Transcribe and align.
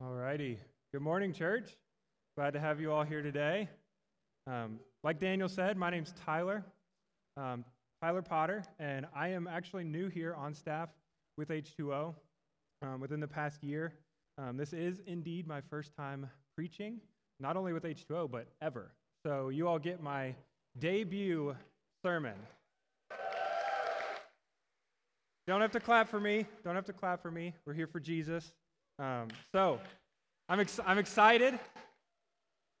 All 0.00 0.12
righty. 0.12 0.60
Good 0.92 1.02
morning, 1.02 1.32
church. 1.32 1.76
Glad 2.36 2.52
to 2.52 2.60
have 2.60 2.80
you 2.80 2.92
all 2.92 3.02
here 3.02 3.20
today. 3.20 3.68
Um, 4.46 4.78
like 5.02 5.18
Daniel 5.18 5.48
said, 5.48 5.76
my 5.76 5.90
name's 5.90 6.14
Tyler, 6.24 6.64
um, 7.36 7.64
Tyler 8.00 8.22
Potter, 8.22 8.62
and 8.78 9.06
I 9.12 9.30
am 9.30 9.48
actually 9.48 9.82
new 9.82 10.06
here 10.06 10.36
on 10.36 10.54
staff 10.54 10.88
with 11.36 11.48
H2O 11.48 12.14
um, 12.82 13.00
within 13.00 13.18
the 13.18 13.26
past 13.26 13.64
year. 13.64 13.92
Um, 14.40 14.56
this 14.56 14.72
is 14.72 15.02
indeed 15.08 15.48
my 15.48 15.60
first 15.62 15.90
time 15.96 16.30
preaching, 16.54 17.00
not 17.40 17.56
only 17.56 17.72
with 17.72 17.82
H2O, 17.82 18.30
but 18.30 18.46
ever. 18.62 18.92
So 19.26 19.48
you 19.48 19.66
all 19.66 19.80
get 19.80 20.00
my 20.00 20.32
debut 20.78 21.56
sermon. 22.04 22.36
Don't 25.48 25.60
have 25.60 25.72
to 25.72 25.80
clap 25.80 26.08
for 26.08 26.20
me. 26.20 26.46
Don't 26.62 26.76
have 26.76 26.86
to 26.86 26.92
clap 26.92 27.20
for 27.20 27.32
me. 27.32 27.52
We're 27.66 27.74
here 27.74 27.88
for 27.88 27.98
Jesus. 27.98 28.52
Um, 28.98 29.28
so 29.52 29.80
I'm, 30.48 30.60
ex- 30.60 30.80
I'm 30.86 30.98
excited. 30.98 31.58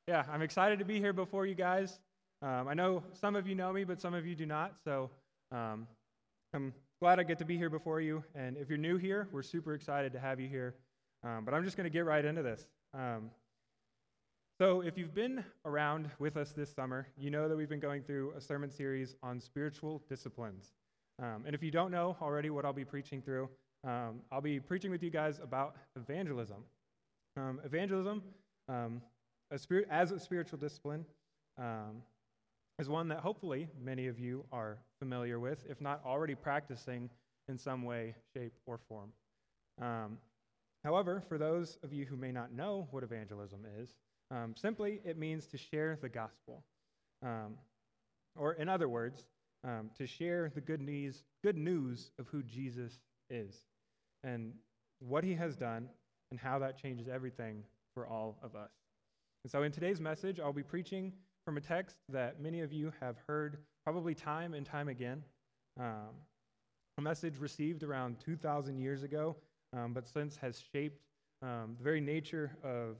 Yeah, 0.06 0.24
I'm 0.32 0.42
excited 0.42 0.78
to 0.78 0.84
be 0.84 0.98
here 0.98 1.12
before 1.12 1.46
you 1.46 1.54
guys. 1.54 2.00
Um, 2.42 2.68
I 2.68 2.74
know 2.74 3.02
some 3.12 3.36
of 3.36 3.46
you 3.46 3.54
know 3.54 3.72
me, 3.72 3.84
but 3.84 4.00
some 4.00 4.14
of 4.14 4.26
you 4.26 4.34
do 4.34 4.46
not. 4.46 4.74
So 4.84 5.10
um, 5.52 5.86
I'm 6.54 6.72
glad 7.00 7.20
I 7.20 7.22
get 7.22 7.38
to 7.38 7.44
be 7.44 7.56
here 7.56 7.70
before 7.70 8.00
you. 8.00 8.24
And 8.34 8.56
if 8.56 8.68
you're 8.68 8.78
new 8.78 8.96
here, 8.96 9.28
we're 9.32 9.42
super 9.42 9.74
excited 9.74 10.12
to 10.12 10.18
have 10.18 10.40
you 10.40 10.48
here. 10.48 10.74
Um, 11.24 11.44
but 11.44 11.54
I'm 11.54 11.64
just 11.64 11.76
going 11.76 11.84
to 11.84 11.90
get 11.90 12.04
right 12.04 12.24
into 12.24 12.42
this. 12.42 12.66
Um, 12.94 13.30
so, 14.60 14.80
if 14.80 14.98
you've 14.98 15.14
been 15.14 15.44
around 15.64 16.10
with 16.18 16.36
us 16.36 16.50
this 16.50 16.74
summer, 16.74 17.06
you 17.16 17.30
know 17.30 17.48
that 17.48 17.56
we've 17.56 17.68
been 17.68 17.78
going 17.78 18.02
through 18.02 18.32
a 18.36 18.40
sermon 18.40 18.72
series 18.72 19.14
on 19.22 19.38
spiritual 19.38 20.02
disciplines. 20.08 20.72
Um, 21.22 21.44
and 21.46 21.54
if 21.54 21.62
you 21.62 21.70
don't 21.70 21.92
know 21.92 22.16
already 22.20 22.50
what 22.50 22.64
I'll 22.64 22.72
be 22.72 22.84
preaching 22.84 23.22
through, 23.22 23.48
um, 23.84 24.20
I'll 24.32 24.40
be 24.40 24.58
preaching 24.58 24.90
with 24.90 25.02
you 25.02 25.10
guys 25.10 25.38
about 25.42 25.76
evangelism. 25.96 26.64
Um, 27.36 27.60
evangelism, 27.64 28.22
um, 28.68 29.00
a 29.50 29.58
spirit, 29.58 29.86
as 29.90 30.10
a 30.10 30.18
spiritual 30.18 30.58
discipline, 30.58 31.04
um, 31.58 32.02
is 32.80 32.88
one 32.88 33.08
that 33.08 33.20
hopefully 33.20 33.68
many 33.80 34.08
of 34.08 34.18
you 34.18 34.44
are 34.52 34.78
familiar 34.98 35.38
with, 35.38 35.64
if 35.68 35.80
not 35.80 36.00
already 36.04 36.34
practicing 36.34 37.08
in 37.48 37.56
some 37.56 37.84
way, 37.84 38.14
shape, 38.34 38.52
or 38.66 38.78
form. 38.88 39.12
Um, 39.80 40.18
however, 40.84 41.22
for 41.28 41.38
those 41.38 41.78
of 41.84 41.92
you 41.92 42.04
who 42.04 42.16
may 42.16 42.32
not 42.32 42.52
know 42.52 42.88
what 42.90 43.04
evangelism 43.04 43.64
is, 43.80 43.94
um, 44.30 44.54
simply 44.56 45.00
it 45.04 45.16
means 45.16 45.46
to 45.46 45.56
share 45.56 45.98
the 46.00 46.08
gospel. 46.08 46.64
Or, 48.36 48.52
in 48.52 48.68
other 48.68 48.88
words, 48.88 49.24
to 49.64 50.06
share 50.06 50.50
the 50.54 50.60
good 50.60 50.80
news, 50.80 51.24
good 51.42 51.56
news 51.56 52.10
of 52.18 52.28
who 52.28 52.42
Jesus 52.42 53.00
is 53.30 53.67
and 54.24 54.52
what 55.00 55.24
he 55.24 55.34
has 55.34 55.56
done 55.56 55.88
and 56.30 56.38
how 56.38 56.58
that 56.58 56.76
changes 56.76 57.08
everything 57.08 57.62
for 57.94 58.06
all 58.06 58.38
of 58.42 58.54
us. 58.54 58.70
And 59.44 59.50
so, 59.50 59.62
in 59.62 59.72
today's 59.72 60.00
message, 60.00 60.40
I'll 60.40 60.52
be 60.52 60.62
preaching 60.62 61.12
from 61.44 61.56
a 61.56 61.60
text 61.60 61.96
that 62.10 62.40
many 62.40 62.60
of 62.60 62.72
you 62.72 62.92
have 63.00 63.16
heard 63.26 63.58
probably 63.84 64.14
time 64.14 64.54
and 64.54 64.66
time 64.66 64.88
again. 64.88 65.24
Um, 65.78 66.10
a 66.98 67.00
message 67.00 67.38
received 67.38 67.82
around 67.84 68.18
2,000 68.18 68.78
years 68.78 69.04
ago, 69.04 69.36
um, 69.72 69.94
but 69.94 70.08
since 70.08 70.36
has 70.36 70.62
shaped 70.72 71.00
um, 71.42 71.76
the 71.78 71.84
very 71.84 72.00
nature 72.00 72.56
of 72.64 72.96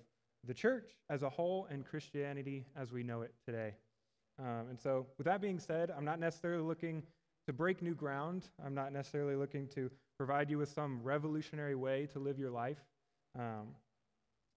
the 0.47 0.55
church 0.55 0.93
as 1.11 1.23
a 1.23 1.29
whole 1.29 1.67
and 1.71 1.85
Christianity 1.85 2.65
as 2.77 2.93
we 2.93 3.03
know 3.03 3.23
it 3.23 3.35
today. 3.45 3.75
Um, 4.39 4.67
and 4.71 4.81
so, 4.81 5.07
with 5.19 5.25
that 5.27 5.41
being 5.41 5.59
said, 5.59 5.91
I'm 5.91 6.05
not 6.05 6.21
necessarily 6.21 6.63
looking 6.63 7.03
to 7.49 7.53
break 7.53 7.83
new 7.83 7.95
ground. 7.95 8.45
I'm 8.65 8.75
not 8.75 8.93
necessarily 8.93 9.35
looking 9.35 9.67
to 9.69 9.91
provide 10.19 10.51
you 10.51 10.59
with 10.59 10.69
some 10.69 11.01
revolutionary 11.03 11.77
way 11.77 12.07
to 12.13 12.19
live 12.19 12.39
your 12.39 12.51
life. 12.51 12.79
Um, 13.39 13.69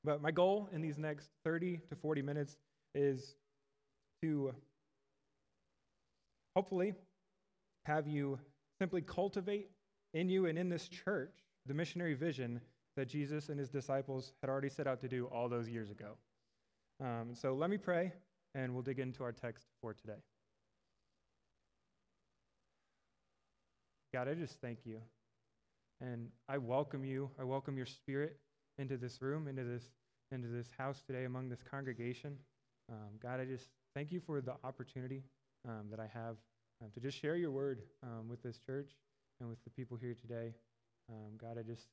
but 0.04 0.22
my 0.22 0.32
goal 0.32 0.68
in 0.74 0.82
these 0.82 0.98
next 0.98 1.30
30 1.46 1.80
to 1.90 1.96
40 1.96 2.22
minutes 2.24 2.58
is 2.96 3.36
to 4.24 4.54
hopefully 6.56 6.94
have 7.86 8.08
you 8.08 8.40
simply 8.80 9.02
cultivate 9.02 9.70
in 10.14 10.28
you 10.28 10.48
and 10.48 10.58
in 10.58 10.70
this 10.70 10.88
church 10.88 11.36
the 11.68 11.74
missionary 11.74 12.16
vision 12.16 12.60
that 12.98 13.08
Jesus 13.08 13.50
and 13.50 13.60
his 13.60 13.70
disciples 13.70 14.34
had 14.42 14.50
already 14.50 14.70
set 14.70 14.88
out 14.88 15.00
to 15.02 15.08
do 15.08 15.26
all 15.28 15.48
those 15.48 15.70
years 15.70 15.92
ago. 15.92 16.18
Um, 17.00 17.34
so 17.34 17.54
let 17.54 17.70
me 17.70 17.78
pray, 17.78 18.12
and 18.54 18.74
we'll 18.74 18.84
dig 18.84 19.00
into 19.00 19.24
our 19.24 19.32
text 19.32 19.66
for 19.82 19.94
today. 19.94 20.20
God, 24.14 24.28
I 24.28 24.34
just 24.34 24.60
thank 24.60 24.80
you. 24.86 25.00
And 26.02 26.30
I 26.50 26.58
welcome 26.58 27.06
you. 27.06 27.30
I 27.40 27.44
welcome 27.44 27.78
your 27.78 27.86
spirit 27.86 28.40
into 28.80 28.98
this 28.98 29.22
room, 29.22 29.48
into 29.48 29.64
this, 29.64 29.84
into 30.32 30.48
this 30.48 30.68
house 30.76 31.04
today 31.06 31.26
among 31.26 31.48
this 31.48 31.62
congregation. 31.62 32.38
Um, 32.92 33.20
God, 33.22 33.40
I 33.40 33.46
just 33.46 33.68
thank 33.94 34.12
you 34.12 34.20
for 34.20 34.42
the 34.42 34.56
opportunity 34.64 35.22
um, 35.68 35.90
that 35.92 36.00
I 36.00 36.08
have 36.12 36.38
um, 36.82 36.90
to 36.96 37.00
just 37.00 37.20
share 37.20 37.36
your 37.36 37.52
word 37.52 37.84
um, 38.02 38.28
with 38.28 38.42
this 38.42 38.58
church 38.58 38.90
and 39.40 39.48
with 39.48 39.64
the 39.64 39.70
people 39.70 39.96
here 39.96 40.16
today. 40.20 40.56
Um, 41.08 41.38
God, 41.38 41.60
I 41.60 41.62
just 41.62 41.86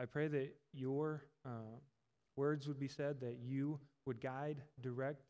I 0.00 0.06
pray 0.06 0.26
that 0.26 0.56
your 0.72 1.22
uh, 1.46 1.78
words 2.36 2.66
would 2.66 2.80
be 2.80 2.88
said, 2.88 3.20
that 3.20 3.38
you 3.40 3.78
would 4.06 4.20
guide, 4.20 4.56
direct 4.80 5.22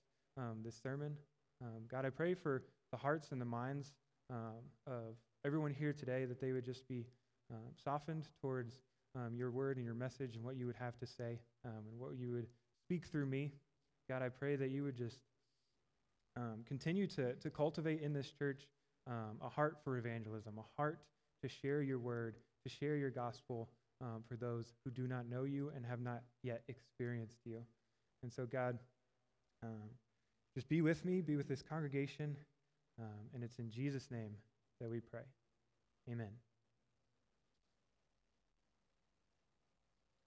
this 0.64 0.80
sermon. 0.82 1.18
God, 1.88 2.06
I 2.06 2.10
pray 2.10 2.32
for 2.32 2.62
the 2.92 2.96
hearts 2.96 3.30
and 3.30 3.38
the 3.38 3.44
minds 3.44 3.92
of 4.30 5.16
everyone 5.44 5.74
here 5.74 5.92
today 5.92 6.24
that 6.24 6.40
they 6.40 6.52
would 6.52 6.64
just 6.64 6.88
be 6.88 7.04
um, 7.50 7.72
softened 7.82 8.28
towards 8.40 8.80
um, 9.16 9.34
your 9.34 9.50
word 9.50 9.76
and 9.76 9.84
your 9.84 9.94
message 9.94 10.36
and 10.36 10.44
what 10.44 10.56
you 10.56 10.66
would 10.66 10.76
have 10.76 10.96
to 10.98 11.06
say 11.06 11.40
um, 11.64 11.82
and 11.90 11.98
what 11.98 12.16
you 12.16 12.30
would 12.32 12.46
speak 12.86 13.06
through 13.06 13.26
me. 13.26 13.52
God, 14.08 14.22
I 14.22 14.28
pray 14.28 14.56
that 14.56 14.70
you 14.70 14.82
would 14.84 14.96
just 14.96 15.18
um, 16.36 16.64
continue 16.66 17.06
to, 17.08 17.34
to 17.34 17.50
cultivate 17.50 18.00
in 18.00 18.12
this 18.12 18.30
church 18.38 18.66
um, 19.06 19.38
a 19.42 19.48
heart 19.48 19.78
for 19.84 19.98
evangelism, 19.98 20.58
a 20.58 20.80
heart 20.80 21.00
to 21.42 21.48
share 21.48 21.82
your 21.82 21.98
word, 21.98 22.36
to 22.66 22.72
share 22.72 22.96
your 22.96 23.10
gospel 23.10 23.68
um, 24.00 24.22
for 24.28 24.36
those 24.36 24.72
who 24.84 24.90
do 24.90 25.06
not 25.06 25.28
know 25.28 25.44
you 25.44 25.72
and 25.74 25.84
have 25.84 26.00
not 26.00 26.22
yet 26.42 26.62
experienced 26.68 27.38
you. 27.44 27.58
And 28.22 28.32
so, 28.32 28.46
God, 28.46 28.78
just 30.54 30.68
be 30.68 30.80
with 30.82 31.04
me, 31.04 31.20
be 31.20 31.36
with 31.36 31.48
this 31.48 31.62
congregation, 31.62 32.36
and 33.34 33.42
it's 33.42 33.58
in 33.58 33.70
Jesus' 33.70 34.10
name 34.10 34.32
that 34.80 34.90
we 34.90 35.00
pray. 35.00 35.22
Amen. 36.10 36.30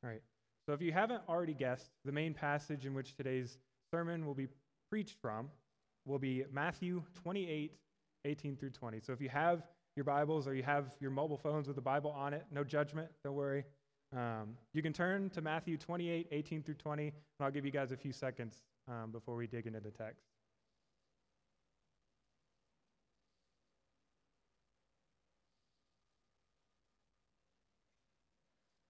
Right. 0.09 0.21
So 0.65 0.73
if 0.73 0.81
you 0.81 0.91
haven't 0.91 1.21
already 1.27 1.53
guessed, 1.53 1.91
the 2.05 2.11
main 2.11 2.33
passage 2.33 2.85
in 2.85 2.93
which 2.93 3.15
today's 3.15 3.57
sermon 3.91 4.25
will 4.25 4.33
be 4.33 4.47
preached 4.89 5.17
from 5.21 5.49
will 6.05 6.19
be 6.19 6.45
Matthew 6.51 7.03
28, 7.15 7.73
18 8.25 8.55
through 8.57 8.69
20. 8.69 8.99
So 9.01 9.13
if 9.13 9.21
you 9.21 9.29
have 9.29 9.63
your 9.95 10.03
Bibles 10.03 10.47
or 10.47 10.55
you 10.55 10.63
have 10.63 10.95
your 10.99 11.11
mobile 11.11 11.37
phones 11.37 11.67
with 11.67 11.75
the 11.75 11.81
Bible 11.81 12.11
on 12.11 12.33
it, 12.33 12.45
no 12.51 12.63
judgment, 12.63 13.09
don't 13.23 13.35
worry. 13.35 13.65
Um, 14.15 14.55
you 14.73 14.81
can 14.81 14.93
turn 14.93 15.29
to 15.31 15.41
Matthew 15.41 15.77
28, 15.77 16.27
18 16.31 16.63
through 16.63 16.75
20, 16.75 17.03
and 17.03 17.13
I'll 17.39 17.51
give 17.51 17.65
you 17.65 17.71
guys 17.71 17.91
a 17.91 17.97
few 17.97 18.11
seconds 18.11 18.61
um, 18.87 19.11
before 19.11 19.35
we 19.35 19.47
dig 19.47 19.67
into 19.67 19.79
the 19.79 19.91
text. 19.91 20.32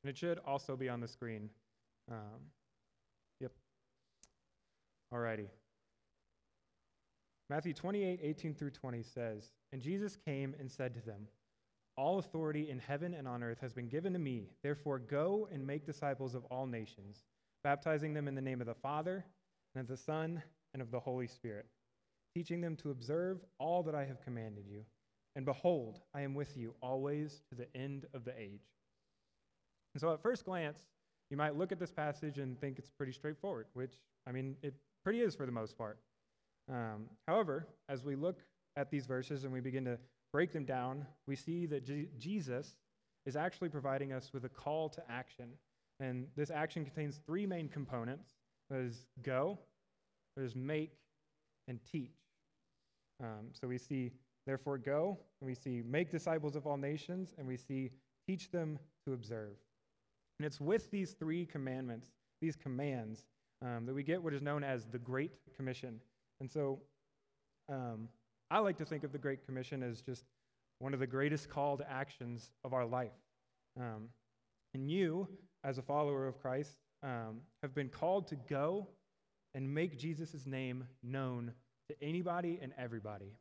And 0.03 0.09
it 0.09 0.17
should 0.17 0.39
also 0.45 0.75
be 0.75 0.89
on 0.89 0.99
the 0.99 1.07
screen. 1.07 1.49
Um, 2.11 2.41
yep. 3.39 3.51
Alrighty. 5.13 5.47
Matthew 7.49 7.73
28, 7.73 8.19
18 8.21 8.53
through 8.53 8.71
20 8.71 9.03
says, 9.03 9.51
And 9.71 9.81
Jesus 9.81 10.17
came 10.17 10.55
and 10.59 10.69
said 10.69 10.93
to 10.95 11.01
them, 11.01 11.27
All 11.95 12.19
authority 12.19 12.69
in 12.69 12.79
heaven 12.79 13.13
and 13.13 13.27
on 13.27 13.43
earth 13.43 13.59
has 13.61 13.73
been 13.73 13.87
given 13.87 14.13
to 14.13 14.19
me. 14.19 14.49
Therefore, 14.61 14.99
go 14.99 15.47
and 15.51 15.65
make 15.65 15.85
disciples 15.85 16.35
of 16.35 16.43
all 16.45 16.65
nations, 16.65 17.23
baptizing 17.63 18.13
them 18.13 18.27
in 18.27 18.35
the 18.35 18.41
name 18.41 18.59
of 18.59 18.67
the 18.67 18.73
Father, 18.73 19.25
and 19.75 19.81
of 19.81 19.87
the 19.87 19.97
Son, 19.97 20.41
and 20.73 20.81
of 20.81 20.91
the 20.91 20.99
Holy 20.99 21.27
Spirit, 21.27 21.67
teaching 22.35 22.59
them 22.59 22.75
to 22.77 22.91
observe 22.91 23.39
all 23.59 23.83
that 23.83 23.95
I 23.95 24.05
have 24.05 24.23
commanded 24.23 24.65
you. 24.67 24.83
And 25.35 25.45
behold, 25.45 26.01
I 26.13 26.21
am 26.21 26.35
with 26.35 26.57
you 26.57 26.73
always 26.81 27.41
to 27.49 27.55
the 27.55 27.67
end 27.75 28.05
of 28.13 28.25
the 28.25 28.39
age. 28.39 28.73
And 29.93 30.01
so, 30.01 30.13
at 30.13 30.21
first 30.21 30.45
glance, 30.45 30.85
you 31.29 31.37
might 31.37 31.57
look 31.57 31.71
at 31.71 31.79
this 31.79 31.91
passage 31.91 32.37
and 32.37 32.59
think 32.59 32.77
it's 32.77 32.89
pretty 32.89 33.11
straightforward, 33.11 33.67
which, 33.73 33.93
I 34.27 34.31
mean, 34.31 34.55
it 34.61 34.73
pretty 35.03 35.21
is 35.21 35.35
for 35.35 35.45
the 35.45 35.51
most 35.51 35.77
part. 35.77 35.97
Um, 36.71 37.05
however, 37.27 37.67
as 37.89 38.03
we 38.03 38.15
look 38.15 38.39
at 38.77 38.89
these 38.89 39.05
verses 39.05 39.43
and 39.43 39.53
we 39.53 39.59
begin 39.59 39.85
to 39.85 39.97
break 40.31 40.51
them 40.51 40.65
down, 40.65 41.05
we 41.27 41.35
see 41.35 41.65
that 41.67 41.85
G- 41.85 42.07
Jesus 42.17 42.77
is 43.25 43.35
actually 43.35 43.69
providing 43.69 44.13
us 44.13 44.31
with 44.33 44.45
a 44.45 44.49
call 44.49 44.89
to 44.89 45.03
action. 45.09 45.49
And 45.99 46.27
this 46.35 46.49
action 46.49 46.83
contains 46.83 47.19
three 47.25 47.45
main 47.45 47.69
components 47.69 48.33
there's 48.69 49.05
go, 49.21 49.59
there's 50.35 50.55
make, 50.55 50.93
and 51.67 51.79
teach. 51.91 52.15
Um, 53.21 53.49
so 53.51 53.67
we 53.67 53.77
see, 53.77 54.11
therefore, 54.47 54.77
go, 54.77 55.19
and 55.41 55.47
we 55.47 55.53
see 55.53 55.83
make 55.85 56.09
disciples 56.09 56.55
of 56.55 56.65
all 56.65 56.77
nations, 56.77 57.33
and 57.37 57.47
we 57.47 57.57
see 57.57 57.91
teach 58.27 58.49
them 58.49 58.79
to 59.05 59.13
observe. 59.13 59.55
And 60.39 60.45
it's 60.45 60.59
with 60.59 60.89
these 60.91 61.13
three 61.13 61.45
commandments, 61.45 62.11
these 62.41 62.55
commands, 62.55 63.25
um, 63.61 63.85
that 63.85 63.93
we 63.93 64.03
get 64.03 64.21
what 64.21 64.33
is 64.33 64.41
known 64.41 64.63
as 64.63 64.85
the 64.85 64.97
Great 64.97 65.31
Commission. 65.55 65.99
And 66.39 66.49
so 66.49 66.79
um, 67.69 68.09
I 68.51 68.59
like 68.59 68.77
to 68.77 68.85
think 68.85 69.03
of 69.03 69.11
the 69.11 69.17
Great 69.17 69.45
Commission 69.45 69.83
as 69.83 70.01
just 70.01 70.25
one 70.79 70.93
of 70.93 70.99
the 70.99 71.07
greatest 71.07 71.49
call 71.49 71.77
to 71.77 71.89
actions 71.89 72.51
of 72.63 72.73
our 72.73 72.85
life. 72.85 73.13
Um, 73.79 74.09
and 74.73 74.89
you, 74.89 75.27
as 75.63 75.77
a 75.77 75.81
follower 75.81 76.27
of 76.27 76.39
Christ, 76.39 76.77
um, 77.03 77.41
have 77.61 77.73
been 77.73 77.89
called 77.89 78.27
to 78.27 78.35
go 78.35 78.87
and 79.55 79.71
make 79.71 79.97
Jesus' 79.97 80.45
name 80.45 80.85
known 81.03 81.53
to 81.89 81.95
anybody 82.01 82.59
and 82.61 82.73
everybody. 82.77 83.33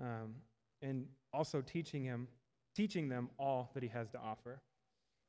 Um, 0.00 0.34
and 0.82 1.06
also 1.32 1.60
teaching 1.60 2.04
him, 2.04 2.28
teaching 2.74 3.08
them 3.08 3.30
all 3.38 3.70
that 3.74 3.82
he 3.82 3.88
has 3.90 4.10
to 4.10 4.18
offer. 4.18 4.60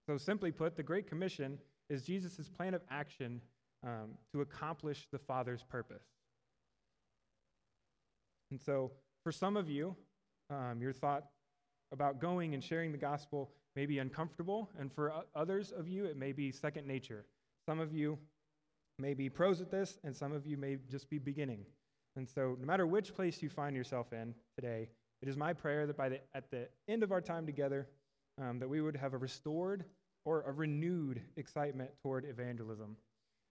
So, 0.07 0.17
simply 0.17 0.51
put, 0.51 0.75
the 0.75 0.83
Great 0.83 1.07
Commission 1.07 1.57
is 1.89 2.03
Jesus' 2.03 2.49
plan 2.49 2.73
of 2.73 2.81
action 2.89 3.41
um, 3.85 4.17
to 4.31 4.41
accomplish 4.41 5.07
the 5.11 5.17
Father's 5.19 5.63
purpose. 5.63 6.03
And 8.51 8.59
so, 8.59 8.91
for 9.23 9.31
some 9.31 9.55
of 9.55 9.69
you, 9.69 9.95
um, 10.49 10.81
your 10.81 10.93
thought 10.93 11.25
about 11.91 12.19
going 12.19 12.53
and 12.53 12.63
sharing 12.63 12.91
the 12.91 12.97
gospel 12.97 13.51
may 13.75 13.85
be 13.85 13.99
uncomfortable, 13.99 14.69
and 14.77 14.91
for 14.91 15.13
others 15.35 15.71
of 15.71 15.87
you, 15.87 16.05
it 16.05 16.17
may 16.17 16.31
be 16.31 16.51
second 16.51 16.85
nature. 16.85 17.25
Some 17.65 17.79
of 17.79 17.93
you 17.93 18.19
may 18.99 19.13
be 19.13 19.29
pros 19.29 19.61
at 19.61 19.71
this, 19.71 19.97
and 20.03 20.15
some 20.15 20.33
of 20.33 20.45
you 20.45 20.57
may 20.57 20.77
just 20.89 21.09
be 21.09 21.17
beginning. 21.17 21.65
And 22.15 22.27
so, 22.27 22.57
no 22.59 22.67
matter 22.67 22.85
which 22.85 23.15
place 23.15 23.41
you 23.41 23.49
find 23.49 23.75
yourself 23.75 24.13
in 24.13 24.35
today, 24.55 24.89
it 25.21 25.29
is 25.29 25.37
my 25.37 25.53
prayer 25.53 25.87
that 25.87 25.97
by 25.97 26.09
the, 26.09 26.19
at 26.35 26.51
the 26.51 26.67
end 26.87 27.01
of 27.01 27.11
our 27.11 27.21
time 27.21 27.45
together, 27.45 27.87
um, 28.41 28.59
that 28.59 28.69
we 28.69 28.81
would 28.81 28.95
have 28.95 29.13
a 29.13 29.17
restored 29.17 29.85
or 30.25 30.41
a 30.43 30.51
renewed 30.51 31.21
excitement 31.35 31.91
toward 32.01 32.25
evangelism, 32.25 32.95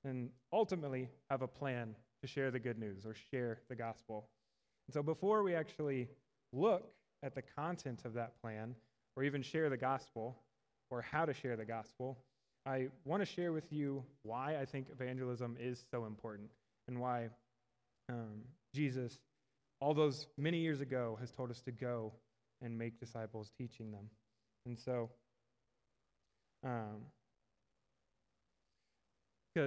and 0.05 0.31
ultimately 0.53 1.09
have 1.31 1.43
a 1.43 1.49
plan 1.49 1.95
to 2.23 2.27
share 2.27 2.51
the 2.51 2.59
good 2.59 2.79
news 2.79 3.05
or 3.05 3.15
share 3.31 3.61
the 3.69 3.75
gospel. 3.75 4.29
And 4.89 4.95
so, 4.95 5.03
before 5.03 5.43
we 5.43 5.55
actually 5.55 6.09
look 6.53 6.91
at 7.23 7.35
the 7.35 7.43
content 7.43 8.05
of 8.05 8.15
that 8.15 8.41
plan, 8.41 8.75
or 9.17 9.23
even 9.25 9.43
share 9.43 9.69
the 9.69 9.77
gospel, 9.77 10.39
or 10.91 11.03
how 11.03 11.25
to 11.25 11.35
share 11.35 11.57
the 11.57 11.65
gospel, 11.65 12.19
I 12.67 12.89
want 13.05 13.23
to 13.23 13.27
share 13.27 13.53
with 13.53 13.73
you 13.73 14.05
why 14.23 14.57
I 14.61 14.65
think 14.65 14.87
evangelism 14.91 15.57
is 15.61 15.85
so 15.91 16.05
important 16.05 16.51
and 16.89 17.01
why 17.01 17.29
um, 18.09 18.43
Jesus, 18.75 19.19
all 19.81 19.95
those 19.95 20.27
many 20.39 20.59
years 20.59 20.81
ago, 20.81 21.17
has 21.21 21.31
told 21.31 21.51
us 21.51 21.61
to 21.63 21.73
go 21.73 22.13
and 22.61 22.79
make 22.79 23.01
disciples, 23.01 23.51
teaching 23.59 23.91
them. 23.91 24.09
And 24.67 24.79
so, 24.79 25.11
because 26.63 26.97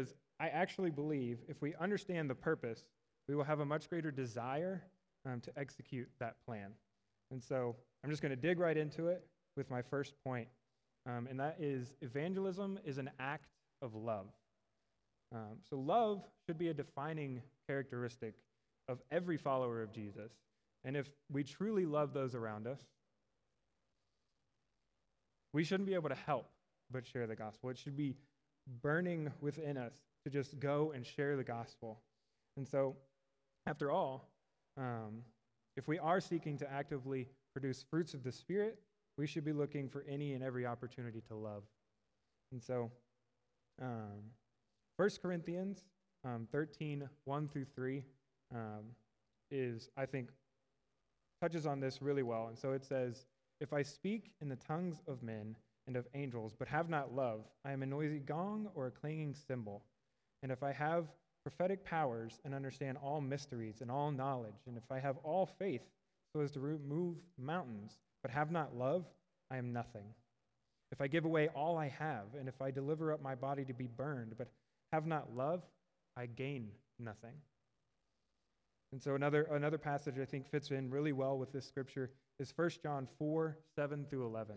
um, 0.09 0.15
I 0.39 0.47
actually 0.47 0.91
believe 0.91 1.39
if 1.47 1.61
we 1.61 1.75
understand 1.75 2.29
the 2.29 2.35
purpose, 2.35 2.85
we 3.27 3.35
will 3.35 3.43
have 3.43 3.59
a 3.59 3.65
much 3.65 3.89
greater 3.89 4.11
desire 4.11 4.83
um, 5.25 5.41
to 5.41 5.51
execute 5.57 6.07
that 6.19 6.35
plan. 6.45 6.71
And 7.31 7.43
so 7.43 7.75
I'm 8.03 8.09
just 8.09 8.21
going 8.21 8.29
to 8.29 8.35
dig 8.35 8.59
right 8.59 8.77
into 8.77 9.07
it 9.07 9.25
with 9.57 9.69
my 9.69 9.81
first 9.81 10.13
point, 10.23 10.47
um, 11.05 11.27
and 11.29 11.39
that 11.39 11.57
is 11.59 11.93
evangelism 12.01 12.79
is 12.85 12.97
an 12.97 13.09
act 13.19 13.49
of 13.81 13.95
love. 13.95 14.27
Um, 15.33 15.57
so 15.69 15.77
love 15.77 16.23
should 16.45 16.57
be 16.57 16.69
a 16.69 16.73
defining 16.73 17.41
characteristic 17.67 18.35
of 18.87 18.99
every 19.11 19.37
follower 19.37 19.81
of 19.81 19.91
Jesus. 19.91 20.31
And 20.83 20.95
if 20.95 21.09
we 21.31 21.43
truly 21.43 21.85
love 21.85 22.13
those 22.13 22.35
around 22.35 22.67
us, 22.67 22.79
we 25.55 25.63
shouldn't 25.63 25.87
be 25.87 25.93
able 25.93 26.09
to 26.09 26.15
help 26.15 26.49
but 26.91 27.07
share 27.07 27.25
the 27.25 27.35
gospel. 27.35 27.69
It 27.69 27.77
should 27.77 27.95
be 27.95 28.17
burning 28.81 29.31
within 29.39 29.77
us 29.77 29.93
to 30.25 30.29
just 30.29 30.59
go 30.59 30.91
and 30.93 31.05
share 31.05 31.37
the 31.37 31.45
gospel. 31.45 32.01
And 32.57 32.67
so, 32.67 32.97
after 33.65 33.89
all, 33.89 34.29
um, 34.77 35.21
if 35.77 35.87
we 35.87 35.97
are 35.97 36.19
seeking 36.19 36.57
to 36.57 36.69
actively 36.69 37.29
produce 37.53 37.85
fruits 37.89 38.13
of 38.13 38.21
the 38.21 38.33
Spirit, 38.33 38.79
we 39.17 39.25
should 39.25 39.45
be 39.45 39.53
looking 39.53 39.87
for 39.87 40.05
any 40.09 40.33
and 40.33 40.43
every 40.43 40.65
opportunity 40.65 41.21
to 41.29 41.35
love. 41.35 41.63
And 42.51 42.61
so, 42.61 42.91
um, 43.81 44.31
1 44.97 45.09
Corinthians 45.21 45.85
um, 46.25 46.47
13, 46.51 47.07
1 47.23 47.47
through 47.47 47.65
3, 47.73 48.03
um, 48.53 48.83
is, 49.51 49.89
I 49.95 50.05
think, 50.05 50.31
touches 51.41 51.65
on 51.65 51.79
this 51.79 52.01
really 52.01 52.23
well. 52.23 52.47
And 52.47 52.57
so 52.57 52.73
it 52.73 52.83
says, 52.83 53.25
If 53.59 53.73
I 53.73 53.81
speak 53.81 54.31
in 54.41 54.49
the 54.49 54.57
tongues 54.57 55.01
of 55.07 55.23
men 55.23 55.55
and 55.87 55.95
of 55.95 56.07
angels, 56.13 56.53
but 56.57 56.67
have 56.67 56.89
not 56.89 57.15
love, 57.15 57.41
I 57.63 57.71
am 57.71 57.83
a 57.83 57.85
noisy 57.85 58.19
gong 58.19 58.69
or 58.75 58.87
a 58.87 58.91
clanging 58.91 59.35
cymbal. 59.47 59.83
And 60.43 60.51
if 60.51 60.61
I 60.63 60.71
have 60.71 61.07
prophetic 61.43 61.85
powers 61.85 62.39
and 62.43 62.53
understand 62.53 62.97
all 63.01 63.21
mysteries 63.21 63.81
and 63.81 63.91
all 63.91 64.11
knowledge, 64.11 64.63
and 64.67 64.77
if 64.77 64.91
I 64.91 64.99
have 64.99 65.17
all 65.23 65.45
faith 65.45 65.81
so 66.33 66.41
as 66.41 66.51
to 66.51 66.59
remove 66.59 67.15
mountains, 67.37 67.97
but 68.21 68.31
have 68.31 68.51
not 68.51 68.75
love, 68.75 69.05
I 69.51 69.57
am 69.57 69.71
nothing. 69.71 70.05
If 70.91 71.01
I 71.01 71.07
give 71.07 71.25
away 71.25 71.49
all 71.49 71.77
I 71.77 71.87
have, 71.87 72.25
and 72.37 72.49
if 72.49 72.61
I 72.61 72.71
deliver 72.71 73.13
up 73.13 73.21
my 73.21 73.35
body 73.35 73.63
to 73.65 73.73
be 73.73 73.87
burned, 73.87 74.33
but 74.37 74.49
have 74.91 75.05
not 75.05 75.35
love, 75.35 75.61
I 76.17 76.25
gain 76.25 76.71
nothing. 76.99 77.35
And 78.91 79.01
so 79.01 79.15
another, 79.15 79.43
another 79.51 79.77
passage 79.77 80.19
I 80.19 80.25
think 80.25 80.49
fits 80.49 80.71
in 80.71 80.89
really 80.89 81.11
well 81.11 81.37
with 81.37 81.51
this 81.51 81.65
scripture 81.65 82.11
is 82.39 82.53
1 82.55 82.69
John 82.83 83.07
4, 83.17 83.57
7 83.75 84.05
through 84.09 84.25
11. 84.25 84.55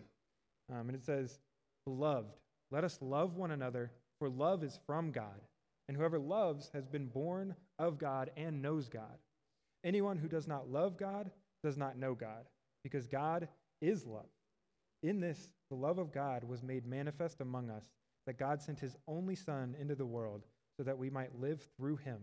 Um, 0.70 0.88
and 0.88 0.94
it 0.94 1.04
says, 1.04 1.38
Beloved, 1.86 2.34
let 2.70 2.84
us 2.84 2.98
love 3.00 3.36
one 3.36 3.50
another, 3.50 3.92
for 4.18 4.28
love 4.28 4.62
is 4.62 4.78
from 4.86 5.10
God. 5.10 5.40
And 5.88 5.96
whoever 5.96 6.18
loves 6.18 6.70
has 6.74 6.86
been 6.86 7.06
born 7.06 7.54
of 7.78 7.98
God 7.98 8.30
and 8.36 8.60
knows 8.60 8.88
God. 8.88 9.18
Anyone 9.84 10.18
who 10.18 10.28
does 10.28 10.46
not 10.46 10.68
love 10.70 10.98
God 10.98 11.30
does 11.62 11.76
not 11.76 11.96
know 11.96 12.14
God, 12.14 12.44
because 12.82 13.06
God 13.06 13.48
is 13.80 14.04
love. 14.06 14.26
In 15.02 15.20
this, 15.20 15.52
the 15.70 15.76
love 15.76 15.98
of 15.98 16.12
God 16.12 16.44
was 16.44 16.62
made 16.62 16.86
manifest 16.86 17.40
among 17.40 17.70
us, 17.70 17.84
that 18.26 18.38
God 18.38 18.60
sent 18.60 18.80
his 18.80 18.96
only 19.06 19.34
Son 19.34 19.74
into 19.80 19.94
the 19.94 20.04
world 20.04 20.44
so 20.76 20.82
that 20.82 20.98
we 20.98 21.10
might 21.10 21.38
live 21.40 21.66
through 21.76 21.96
him. 21.96 22.18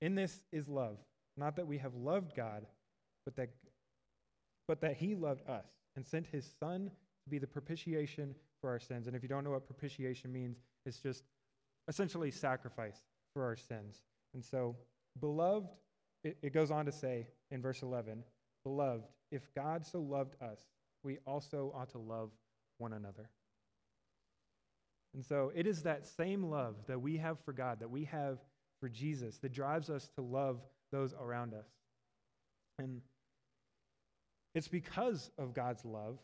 In 0.00 0.14
this 0.14 0.42
is 0.52 0.68
love, 0.68 0.98
not 1.36 1.56
that 1.56 1.66
we 1.66 1.78
have 1.78 1.94
loved 1.94 2.34
God, 2.34 2.66
but 3.24 3.36
that, 3.36 3.50
but 4.68 4.80
that 4.82 4.96
he 4.96 5.16
loved 5.16 5.48
us 5.48 5.66
and 5.96 6.06
sent 6.06 6.26
his 6.26 6.48
Son 6.60 6.90
to 7.24 7.30
be 7.30 7.38
the 7.38 7.46
propitiation 7.46 8.34
for 8.60 8.70
our 8.70 8.78
sins. 8.78 9.06
And 9.06 9.16
if 9.16 9.22
you 9.22 9.28
don't 9.28 9.42
know 9.42 9.50
what 9.50 9.66
propitiation 9.66 10.32
means, 10.32 10.58
it's 10.86 10.98
just 10.98 11.24
essentially 11.88 12.30
sacrifice 12.30 13.02
for 13.32 13.44
our 13.44 13.56
sins. 13.56 14.02
And 14.34 14.44
so, 14.44 14.76
beloved, 15.20 15.68
it, 16.22 16.36
it 16.42 16.52
goes 16.52 16.70
on 16.70 16.84
to 16.86 16.92
say 16.92 17.26
in 17.50 17.62
verse 17.62 17.82
11, 17.82 18.22
Beloved, 18.64 19.04
if 19.32 19.48
God 19.54 19.86
so 19.86 20.00
loved 20.00 20.34
us, 20.42 20.60
we 21.02 21.18
also 21.26 21.72
ought 21.74 21.90
to 21.90 21.98
love 21.98 22.30
one 22.78 22.92
another. 22.92 23.30
And 25.14 25.24
so 25.24 25.50
it 25.54 25.66
is 25.66 25.82
that 25.82 26.06
same 26.06 26.44
love 26.44 26.76
that 26.86 27.00
we 27.00 27.16
have 27.16 27.38
for 27.40 27.52
God, 27.52 27.80
that 27.80 27.90
we 27.90 28.04
have 28.04 28.38
for 28.80 28.88
Jesus, 28.88 29.38
that 29.38 29.52
drives 29.52 29.90
us 29.90 30.08
to 30.16 30.22
love 30.22 30.60
those 30.92 31.14
around 31.14 31.54
us. 31.54 31.66
And 32.78 33.00
it's 34.58 34.66
because 34.66 35.30
of 35.38 35.54
God's 35.54 35.84
love 35.84 36.18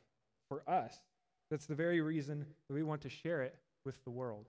for 0.48 0.68
us 0.68 0.98
that's 1.52 1.66
the 1.66 1.74
very 1.76 2.00
reason 2.00 2.44
that 2.68 2.74
we 2.74 2.82
want 2.82 3.00
to 3.02 3.08
share 3.08 3.42
it 3.42 3.54
with 3.86 4.02
the 4.02 4.10
world. 4.10 4.46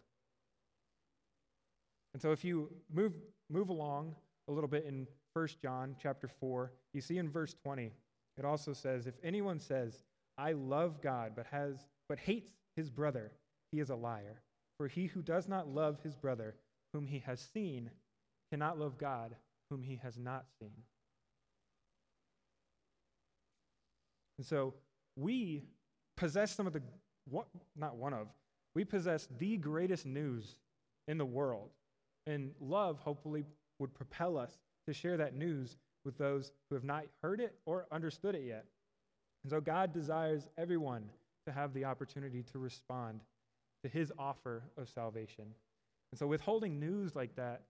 And 2.13 2.21
so 2.21 2.31
if 2.31 2.43
you 2.43 2.71
move, 2.91 3.13
move 3.47 3.69
along 3.69 4.15
a 4.47 4.51
little 4.51 4.67
bit 4.67 4.85
in 4.85 5.05
1 5.33 5.47
John 5.61 5.95
chapter 6.01 6.27
4, 6.27 6.71
you 6.95 7.01
see 7.01 7.19
in 7.19 7.29
verse 7.29 7.53
20, 7.63 7.91
it 8.37 8.43
also 8.43 8.73
says, 8.73 9.05
If 9.05 9.19
anyone 9.23 9.59
says, 9.59 10.03
I 10.35 10.53
love 10.53 10.99
God, 10.99 11.33
but, 11.35 11.45
has, 11.51 11.75
but 12.09 12.17
hates 12.17 12.49
his 12.75 12.89
brother, 12.89 13.33
he 13.71 13.79
is 13.79 13.91
a 13.91 13.95
liar. 13.95 14.41
For 14.79 14.87
he 14.87 15.05
who 15.05 15.21
does 15.21 15.47
not 15.47 15.67
love 15.67 15.99
his 16.03 16.15
brother, 16.15 16.55
whom 16.91 17.05
he 17.05 17.19
has 17.19 17.39
seen, 17.53 17.91
cannot 18.51 18.79
love 18.79 18.97
God, 18.97 19.35
whom 19.69 19.83
he 19.83 19.99
has 20.01 20.17
not 20.17 20.45
seen. 20.59 20.73
And 24.37 24.45
so 24.45 24.73
we 25.15 25.63
possess 26.17 26.55
some 26.55 26.67
of 26.67 26.73
the, 26.73 26.81
what, 27.29 27.47
not 27.75 27.95
one 27.95 28.13
of, 28.13 28.27
we 28.73 28.83
possess 28.83 29.27
the 29.37 29.57
greatest 29.57 30.05
news 30.05 30.55
in 31.07 31.17
the 31.17 31.25
world. 31.25 31.69
And 32.27 32.51
love, 32.59 32.99
hopefully, 32.99 33.45
would 33.79 33.93
propel 33.93 34.37
us 34.37 34.57
to 34.87 34.93
share 34.93 35.17
that 35.17 35.35
news 35.35 35.77
with 36.03 36.17
those 36.17 36.51
who 36.69 36.75
have 36.75 36.83
not 36.83 37.05
heard 37.21 37.39
it 37.39 37.55
or 37.65 37.85
understood 37.91 38.35
it 38.35 38.43
yet. 38.45 38.65
And 39.43 39.51
so 39.51 39.61
God 39.61 39.93
desires 39.93 40.47
everyone 40.57 41.09
to 41.45 41.51
have 41.51 41.73
the 41.73 41.85
opportunity 41.85 42.43
to 42.51 42.59
respond 42.59 43.21
to 43.83 43.89
his 43.89 44.11
offer 44.17 44.63
of 44.77 44.89
salvation. 44.89 45.45
And 46.11 46.19
so 46.19 46.27
withholding 46.27 46.79
news 46.79 47.15
like 47.15 47.35
that 47.35 47.61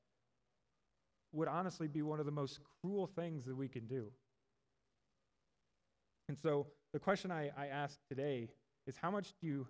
would 1.34 1.48
honestly 1.48 1.88
be 1.88 2.01
one 2.01 2.19
of 2.19 2.25
the 2.25 2.31
most 2.31 2.60
cruel 2.81 3.07
things 3.07 3.45
that 3.45 3.55
we 3.55 3.67
can 3.67 3.86
do. 3.88 4.05
And 6.27 6.38
so 6.38 6.67
the 6.94 7.00
question 7.00 7.32
I, 7.32 7.51
I 7.58 7.67
ask 7.67 7.98
today 8.10 8.50
is 8.88 8.96
how 8.98 9.12
much 9.12 9.34
do 9.41 9.48
you 9.48 9.67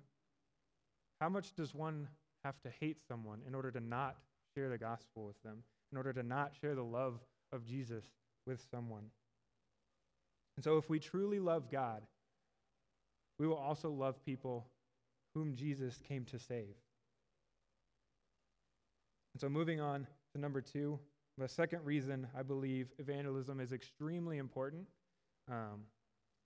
how 1.21 1.29
much 1.29 1.53
does 1.53 1.73
one 1.73 2.07
have 2.43 2.59
to 2.61 2.69
hate 2.79 2.97
someone 3.07 3.39
in 3.47 3.55
order 3.55 3.71
to 3.71 3.79
not 3.79 4.17
share 4.55 4.69
the 4.69 4.77
gospel 4.77 5.25
with 5.25 5.41
them, 5.43 5.63
in 5.91 5.97
order 5.97 6.13
to 6.13 6.23
not 6.23 6.53
share 6.59 6.75
the 6.75 6.83
love 6.83 7.19
of 7.51 7.65
Jesus 7.65 8.03
with 8.45 8.63
someone. 8.69 9.05
And 10.57 10.63
so, 10.63 10.77
if 10.77 10.89
we 10.89 10.99
truly 10.99 11.39
love 11.39 11.71
God, 11.71 12.03
we 13.39 13.47
will 13.47 13.57
also 13.57 13.89
love 13.89 14.23
people 14.23 14.67
whom 15.33 15.55
Jesus 15.55 15.99
came 16.07 16.23
to 16.25 16.39
save. 16.39 16.75
And 19.33 19.41
so, 19.41 19.49
moving 19.49 19.81
on 19.81 20.07
to 20.33 20.39
number 20.39 20.61
two, 20.61 20.99
the 21.37 21.47
second 21.49 21.83
reason 21.83 22.27
I 22.37 22.43
believe 22.43 22.93
evangelism 22.99 23.59
is 23.59 23.73
extremely 23.73 24.37
important 24.37 24.85
um, 25.51 25.81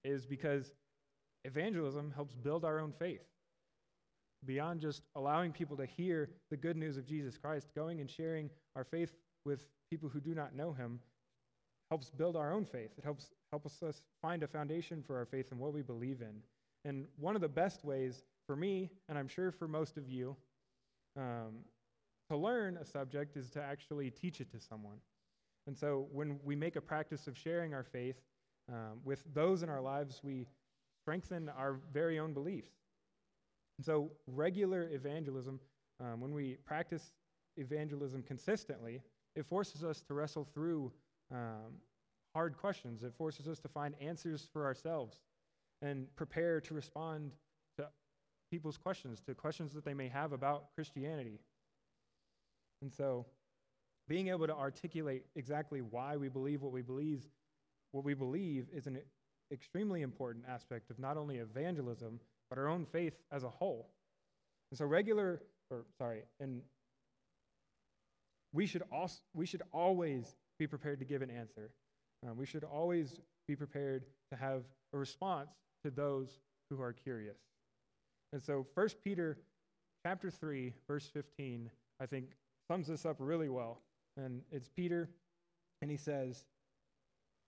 is 0.04 0.26
because 0.26 0.74
evangelism 1.46 2.12
helps 2.16 2.36
build 2.36 2.66
our 2.66 2.80
own 2.80 2.92
faith. 2.92 3.24
Beyond 4.46 4.80
just 4.80 5.04
allowing 5.16 5.52
people 5.52 5.76
to 5.78 5.86
hear 5.86 6.30
the 6.50 6.58
good 6.58 6.78
news 6.78 6.98
of 6.98 7.06
Jesus 7.06 7.38
Christ, 7.38 7.68
going 7.76 8.00
and 8.00 8.10
sharing 8.10 8.50
our 8.76 8.86
faith 8.86 9.14
with 9.46 9.66
people 9.90 10.10
who 10.10 10.20
do 10.20 10.34
not 10.34 10.56
know 10.56 10.72
him 10.72 11.00
helps 11.90 12.10
build 12.10 12.36
our 12.36 12.54
own 12.54 12.66
faith. 12.66 12.92
It 12.98 13.04
helps 13.04 13.32
helps 13.52 13.82
us 13.82 14.02
find 14.22 14.44
a 14.44 14.48
foundation 14.48 15.04
for 15.06 15.18
our 15.18 15.26
faith 15.26 15.52
and 15.52 15.60
what 15.60 15.74
we 15.74 15.82
believe 15.82 16.22
in. 16.22 16.42
And 16.86 17.06
one 17.18 17.36
of 17.36 17.42
the 17.42 17.50
best 17.50 17.84
ways 17.84 18.24
for 18.48 18.56
me, 18.56 18.90
and 19.10 19.18
I'm 19.18 19.28
sure 19.28 19.52
for 19.52 19.68
most 19.68 19.98
of 19.98 20.08
you, 20.08 20.36
um, 21.18 21.66
to 22.30 22.38
learn 22.38 22.78
a 22.78 22.86
subject 22.86 23.36
is 23.36 23.50
to 23.52 23.62
actually 23.62 24.12
teach 24.12 24.40
it 24.40 24.52
to 24.52 24.60
someone. 24.60 24.98
And 25.68 25.78
so 25.78 26.08
when 26.12 26.40
we 26.44 26.56
make 26.56 26.76
a 26.76 26.82
practice 26.82 27.28
of 27.28 27.38
sharing 27.38 27.74
our 27.74 27.84
faith 27.84 28.16
um, 28.72 29.00
with 29.04 29.24
those 29.34 29.64
in 29.64 29.70
our 29.70 29.82
lives, 29.82 30.22
we 30.24 30.48
strengthen 31.02 31.50
our 31.50 31.80
very 31.92 32.20
own 32.20 32.34
beliefs. 32.34 32.72
And 33.78 33.86
so 33.86 34.12
regular 34.28 34.90
evangelism, 34.92 35.60
um, 36.00 36.20
when 36.20 36.34
we 36.34 36.58
practice 36.66 37.14
evangelism 37.58 38.24
consistently, 38.24 39.02
it 39.36 39.46
forces 39.46 39.84
us 39.84 40.02
to 40.02 40.14
wrestle 40.14 40.46
through 40.54 40.92
um, 41.32 41.78
hard 42.36 42.58
questions. 42.58 43.04
It 43.04 43.14
forces 43.18 43.48
us 43.48 43.60
to 43.60 43.68
find 43.68 43.96
answers 44.02 44.48
for 44.52 44.66
ourselves 44.66 45.20
and 45.82 46.14
prepare 46.16 46.60
to 46.62 46.74
respond 46.74 47.32
to 47.78 47.88
people's 48.52 48.78
questions, 48.78 49.22
to 49.28 49.34
questions 49.34 49.74
that 49.74 49.86
they 49.86 49.94
may 49.94 50.10
have 50.10 50.34
about 50.34 50.74
Christianity. 50.76 51.40
And 52.82 52.92
so, 52.92 53.26
being 54.08 54.30
able 54.30 54.48
to 54.48 54.56
articulate 54.56 55.24
exactly 55.36 55.82
why 55.82 56.18
we 56.18 56.30
believe 56.30 56.62
what 56.62 56.72
we 56.72 56.82
believe, 56.82 57.28
what 57.92 58.04
we 58.04 58.14
believe 58.14 58.68
is 58.74 58.88
an 58.88 59.00
extremely 59.52 60.02
important 60.02 60.46
aspect 60.48 60.90
of 60.90 61.00
not 61.00 61.18
only 61.18 61.38
evangelism, 61.38 62.20
but 62.50 62.58
our 62.60 62.68
own 62.68 62.86
faith 62.86 63.14
as 63.32 63.44
a 63.44 63.50
whole. 63.50 63.90
And 64.72 64.78
so 64.78 64.86
regular 64.86 65.42
or 65.72 65.86
sorry, 65.98 66.24
and 66.40 66.62
we 68.54 68.66
should 68.66 68.84
also 68.92 69.20
we 69.34 69.46
should 69.46 69.62
always 69.72 70.36
be 70.58 70.68
prepared 70.68 71.00
to 71.00 71.06
give 71.06 71.22
an 71.22 71.30
answer. 71.30 71.72
Um, 72.28 72.38
we 72.38 72.46
should 72.46 72.64
always 72.64 73.20
be 73.48 73.56
prepared 73.56 74.04
to 74.32 74.38
have 74.38 74.64
a 74.94 74.98
response 74.98 75.50
to 75.84 75.92
those 75.92 76.40
who 76.70 76.82
are 76.82 76.94
curious. 76.94 77.38
And 78.34 78.42
so 78.42 78.68
1 78.74 78.90
Peter 79.04 79.38
chapter 80.06 80.30
3 80.30 80.74
verse 80.88 81.10
15 81.14 81.70
I 82.02 82.06
think 82.06 82.30
sums 82.70 82.88
this 82.88 83.06
up 83.06 83.18
really 83.20 83.50
well. 83.50 83.82
And 84.18 84.42
it's 84.52 84.70
Peter 84.70 85.10
and 85.82 85.90
he 85.90 85.98
says, 85.98 86.46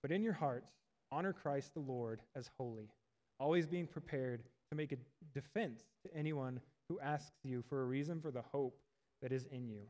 "But 0.02 0.12
in 0.12 0.24
your 0.24 0.34
hearts 0.34 0.72
honor 1.12 1.34
Christ 1.34 1.74
the 1.74 1.80
Lord 1.80 2.22
as 2.36 2.48
holy, 2.58 2.90
always 3.40 3.68
being 3.68 3.88
prepared 3.88 4.44
to 4.70 4.76
make 4.76 4.92
a 4.92 4.98
defense 5.34 5.84
to 6.04 6.14
anyone 6.16 6.62
who 6.88 7.00
asks 7.00 7.44
you 7.44 7.62
for 7.62 7.82
a 7.82 7.86
reason 7.86 8.22
for 8.22 8.32
the 8.32 8.42
hope 8.42 8.82
that 9.22 9.32
is 9.32 9.46
in 9.46 9.68
you. 9.68 9.90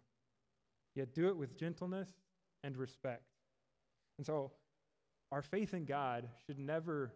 Yet 0.95 1.13
do 1.13 1.29
it 1.29 1.37
with 1.37 1.57
gentleness 1.57 2.09
and 2.63 2.77
respect." 2.77 3.23
And 4.17 4.25
so 4.25 4.51
our 5.31 5.41
faith 5.41 5.73
in 5.73 5.85
God 5.85 6.29
should 6.45 6.59
never 6.59 7.13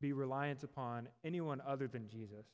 be 0.00 0.12
reliant 0.12 0.62
upon 0.62 1.08
anyone 1.24 1.60
other 1.60 1.88
than 1.88 2.08
Jesus. 2.08 2.46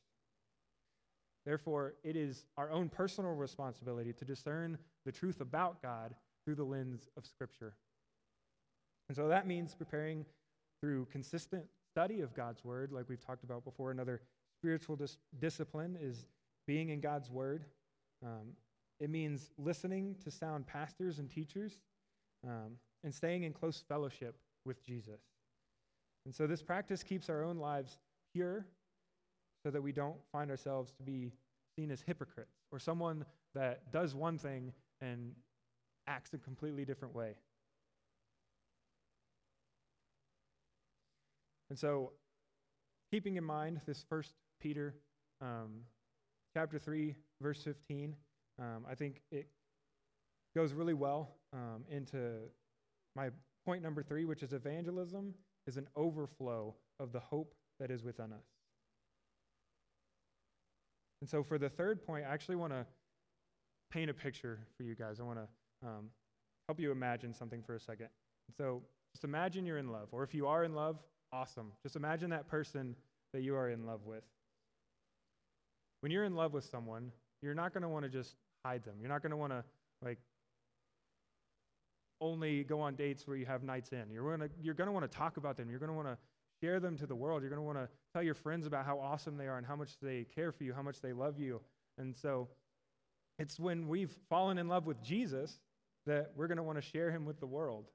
Therefore, 1.45 1.95
it 2.02 2.16
is 2.16 2.45
our 2.57 2.71
own 2.71 2.88
personal 2.88 3.35
responsibility 3.35 4.12
to 4.14 4.25
discern 4.25 4.78
the 5.05 5.12
truth 5.12 5.40
about 5.40 5.81
God 5.81 6.16
through 6.45 6.57
the 6.57 6.64
lens 6.64 7.09
of 7.16 7.25
Scripture. 7.25 7.76
And 9.09 9.17
so 9.17 9.29
that 9.29 9.47
means 9.47 9.75
preparing 9.75 10.25
through 10.81 11.07
consistent 11.07 11.65
study 11.91 12.21
of 12.21 12.35
God's 12.35 12.65
Word, 12.65 12.93
like 12.93 13.09
we've 13.09 13.25
talked 13.25 13.45
about 13.45 13.65
before. 13.65 13.91
Another 13.91 14.21
spiritual 14.59 14.97
dis- 14.97 15.19
discipline 15.39 15.97
is 16.01 16.27
being 16.67 16.91
in 16.91 17.01
God's 17.01 17.31
Word. 17.31 17.65
Um, 18.25 18.53
it 19.01 19.11
means 19.11 19.51
listening 19.59 20.17
to 20.25 20.31
sound 20.31 20.67
pastors 20.67 21.19
and 21.19 21.31
teachers 21.31 21.79
um, 22.47 22.73
and 23.05 23.15
staying 23.15 23.45
in 23.45 23.53
close 23.53 23.83
fellowship 23.89 24.37
with 24.65 24.85
Jesus. 24.85 25.21
And 26.25 26.35
so 26.35 26.47
this 26.47 26.63
practice 26.63 27.03
keeps 27.03 27.31
our 27.31 27.45
own 27.45 27.59
lives 27.59 27.99
pure 28.35 28.67
so 29.65 29.71
that 29.71 29.83
we 29.83 29.93
don't 29.93 30.17
find 30.33 30.51
ourselves 30.51 30.93
to 30.93 31.03
be 31.03 31.33
seen 31.77 31.91
as 31.91 32.01
hypocrites 32.01 32.57
or 32.73 32.79
someone 32.79 33.25
that 33.55 33.91
does 33.93 34.15
one 34.15 34.39
thing 34.39 34.73
and 35.01 35.33
acts 36.07 36.33
a 36.35 36.39
completely 36.39 36.85
different 36.85 37.15
way. 37.15 37.35
And 41.70 41.78
so, 41.78 42.12
keeping 43.11 43.37
in 43.37 43.44
mind 43.44 43.80
this 43.87 44.04
first 44.08 44.32
Peter 44.61 44.94
um, 45.40 45.82
chapter 46.54 46.78
3, 46.78 47.14
verse 47.40 47.62
15, 47.62 48.14
um, 48.58 48.87
I 48.88 48.94
think 48.94 49.20
it 49.30 49.49
goes 50.56 50.73
really 50.73 50.94
well 50.94 51.37
um, 51.52 51.85
into 51.90 52.38
my 53.14 53.30
point 53.66 53.82
number 53.82 54.02
three, 54.02 54.25
which 54.25 54.42
is 54.42 54.52
evangelism, 54.52 55.35
is 55.66 55.76
an 55.76 55.88
overflow 55.96 56.75
of 57.00 57.12
the 57.12 57.20
hope 57.20 57.54
that 57.80 57.90
is 57.90 58.02
within 58.02 58.32
us. 58.32 58.44
And 61.20 61.28
so, 61.28 61.42
for 61.42 61.58
the 61.58 61.68
third 61.68 62.06
point, 62.06 62.25
I 62.26 62.32
actually 62.32 62.56
want 62.56 62.73
to 62.73 62.87
paint 63.90 64.11
a 64.11 64.14
picture 64.14 64.61
for 64.76 64.85
you 64.85 64.94
guys. 64.94 65.18
I 65.18 65.25
want 65.25 65.38
to 65.40 65.88
um, 65.88 66.11
help 66.68 66.78
you 66.78 66.92
imagine 66.92 67.35
something 67.35 67.62
for 67.62 67.75
a 67.75 67.80
second. 67.80 68.08
so, 68.56 68.82
just 69.14 69.25
imagine 69.25 69.64
you're 69.64 69.78
in 69.78 69.90
love, 69.90 70.08
or 70.12 70.23
if 70.23 70.35
you 70.35 70.46
are 70.46 70.62
in 70.64 70.75
love, 70.75 70.99
awesome. 71.33 71.73
Just 71.83 71.97
imagine 71.97 72.30
that 72.30 72.49
person 72.49 72.95
that 73.33 73.42
you 73.42 73.54
are 73.56 73.71
in 73.71 73.87
love 73.87 74.04
with. 74.04 74.25
When 76.00 76.12
you're 76.12 76.25
in 76.25 76.35
love 76.35 76.52
with 76.52 76.64
someone, 76.64 77.12
you're 77.42 77.54
not 77.54 77.73
going 77.73 77.83
to 77.83 77.88
want 77.88 78.04
to 78.04 78.09
just 78.09 78.35
hide 78.64 78.85
them. 78.85 78.95
You're 79.00 79.09
not 79.09 79.23
going 79.23 79.30
to 79.30 79.37
want 79.37 79.52
to 79.52 79.64
like 80.02 80.18
only 82.21 82.64
go 82.64 82.80
on 82.80 82.95
dates 82.95 83.26
where 83.26 83.37
you 83.37 83.47
have 83.47 83.62
nights 83.62 83.90
in. 83.92 84.11
You're 84.11 84.37
going 84.37 84.49
to 84.49 84.54
you're 84.62 84.75
going 84.75 84.87
to 84.87 84.92
want 84.92 85.11
to 85.11 85.16
talk 85.16 85.37
about 85.37 85.56
them. 85.56 85.68
You're 85.71 85.78
going 85.78 85.90
to 85.90 85.97
want 85.97 86.09
to 86.09 86.16
share 86.62 86.80
them 86.80 86.97
to 86.99 87.06
the 87.06 87.14
world. 87.14 87.42
You're 87.42 87.50
going 87.50 87.61
to 87.61 87.66
want 87.66 87.78
to 87.78 87.88
tell 88.12 88.23
your 88.23 88.35
friends 88.35 88.66
about 88.66 88.87
how 88.87 88.99
awesome 88.99 89.37
they 89.37 89.47
are 89.47 89.59
and 89.59 89.66
how 89.66 89.76
much 89.76 89.99
they 90.00 90.26
care 90.35 90.52
for 90.52 90.64
you, 90.64 90.73
how 90.73 90.83
much 90.83 91.00
they 91.00 91.12
love 91.12 91.38
you. 91.38 91.61
And 91.99 92.16
so 92.16 92.49
it's 93.38 93.59
when 93.59 93.88
we've 93.88 94.12
fallen 94.28 94.59
in 94.59 94.68
love 94.68 94.87
with 94.87 95.02
Jesus 95.02 95.59
that 96.06 96.30
we're 96.37 96.47
going 96.47 96.56
to 96.56 96.62
want 96.62 96.78
to 96.78 96.83
share 96.83 97.11
him 97.11 97.25
with 97.26 97.40
the 97.40 97.47
world. 97.47 97.90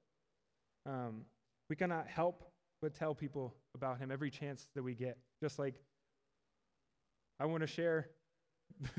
Um, 0.85 1.21
we 1.69 1.75
cannot 1.75 2.07
help 2.07 2.50
but 2.81 2.93
tell 2.93 3.13
people 3.13 3.53
about 3.75 4.00
him 4.00 4.11
every 4.11 4.29
chance 4.29 4.67
that 4.75 4.83
we 4.83 4.93
get. 4.95 5.17
Just 5.41 5.59
like 5.59 5.75
I 7.39 7.45
want 7.45 7.61
to 7.61 7.67
share 7.67 8.09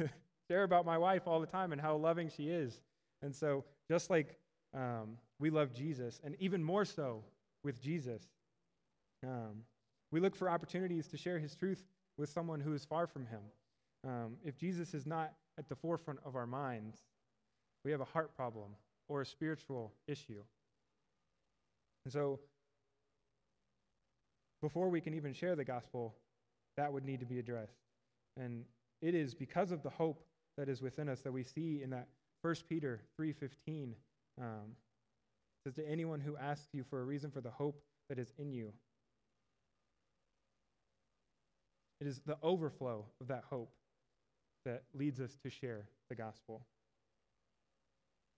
share 0.49 0.63
about 0.65 0.85
my 0.85 0.99
wife 0.99 1.23
all 1.27 1.41
the 1.41 1.47
time 1.47 1.73
and 1.73 1.81
how 1.81 1.97
loving 1.97 2.29
she 2.29 2.49
is. 2.49 2.81
And 3.23 3.35
so 3.35 3.65
just 3.91 4.11
like 4.11 4.39
um, 4.75 5.19
we 5.39 5.51
love 5.51 5.73
Jesus, 5.73 6.21
and 6.25 6.37
even 6.39 6.63
more 6.63 6.85
so 6.85 7.25
with 7.63 7.81
Jesus. 7.81 8.23
Um, 9.25 9.65
we 10.11 10.21
look 10.21 10.35
for 10.35 10.51
opportunities 10.51 11.07
to 11.09 11.17
share 11.17 11.39
his 11.39 11.55
truth 11.55 11.85
with 12.19 12.29
someone 12.29 12.61
who 12.61 12.75
is 12.75 12.85
far 12.85 13.07
from 13.07 13.27
him. 13.27 13.41
Um, 14.07 14.37
if 14.45 14.57
Jesus 14.57 14.95
is 14.95 15.07
not 15.07 15.33
at 15.59 15.69
the 15.69 15.77
forefront 15.77 16.21
of 16.25 16.37
our 16.37 16.47
minds, 16.47 16.99
we 17.85 17.91
have 17.91 18.01
a 18.01 18.07
heart 18.07 18.35
problem 18.35 18.71
or 19.09 19.21
a 19.21 19.27
spiritual 19.27 19.93
issue. 20.07 20.43
And 22.05 22.13
so, 22.13 22.41
before 24.63 24.89
we 24.89 25.01
can 25.01 25.13
even 25.13 25.35
share 25.35 25.55
the 25.57 25.65
gospel, 25.65 26.15
that 26.77 26.91
would 26.91 27.05
need 27.05 27.21
to 27.21 27.27
be 27.27 27.39
addressed. 27.39 27.77
And 28.39 28.65
it 29.03 29.15
is 29.15 29.35
because 29.35 29.73
of 29.73 29.83
the 29.83 29.91
hope 29.91 30.25
that 30.57 30.69
is 30.69 30.81
within 30.81 31.09
us 31.09 31.21
that 31.21 31.33
we 31.33 31.43
see 31.43 31.83
in 31.83 31.91
that 31.91 32.09
1 32.41 32.55
Peter 32.69 33.01
3:15 33.21 33.95
um, 34.41 34.77
says 35.65 35.75
to 35.75 35.89
anyone 35.89 36.21
who 36.21 36.37
asks 36.37 36.69
you 36.73 36.85
for 36.85 37.01
a 37.01 37.05
reason 37.05 37.31
for 37.31 37.41
the 37.41 37.51
hope 37.51 37.83
that 38.09 38.19
is 38.19 38.33
in 38.39 38.53
you. 38.53 38.73
It 42.01 42.07
is 42.07 42.21
the 42.21 42.39
overflow 42.43 43.05
of 43.21 43.29
that 43.29 43.45
hope 43.45 43.73
that 44.65 44.83
leads 44.95 45.21
us 45.21 45.37
to 45.43 45.51
share 45.51 45.89
the 46.09 46.15
gospel. 46.15 46.63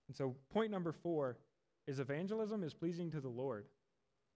And 0.07 0.15
so, 0.15 0.35
point 0.53 0.71
number 0.71 0.91
four 0.91 1.37
is 1.87 1.99
evangelism 1.99 2.63
is 2.63 2.73
pleasing 2.73 3.09
to 3.11 3.19
the 3.19 3.29
Lord. 3.29 3.65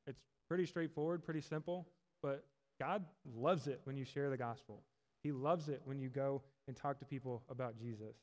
It's 0.08 0.24
pretty 0.50 0.66
straightforward, 0.66 1.24
pretty 1.24 1.42
simple, 1.42 1.88
but 2.22 2.44
God 2.80 3.06
loves 3.36 3.68
it 3.68 3.80
when 3.84 3.96
you 3.96 4.04
share 4.04 4.30
the 4.30 4.38
gospel. 4.38 4.84
He 5.24 5.32
loves 5.32 5.70
it 5.70 5.82
when 5.86 6.00
you 6.00 6.10
go 6.10 6.42
and 6.68 6.76
talk 6.76 7.00
to 7.00 7.06
people 7.06 7.44
about 7.50 7.78
Jesus. 7.78 8.16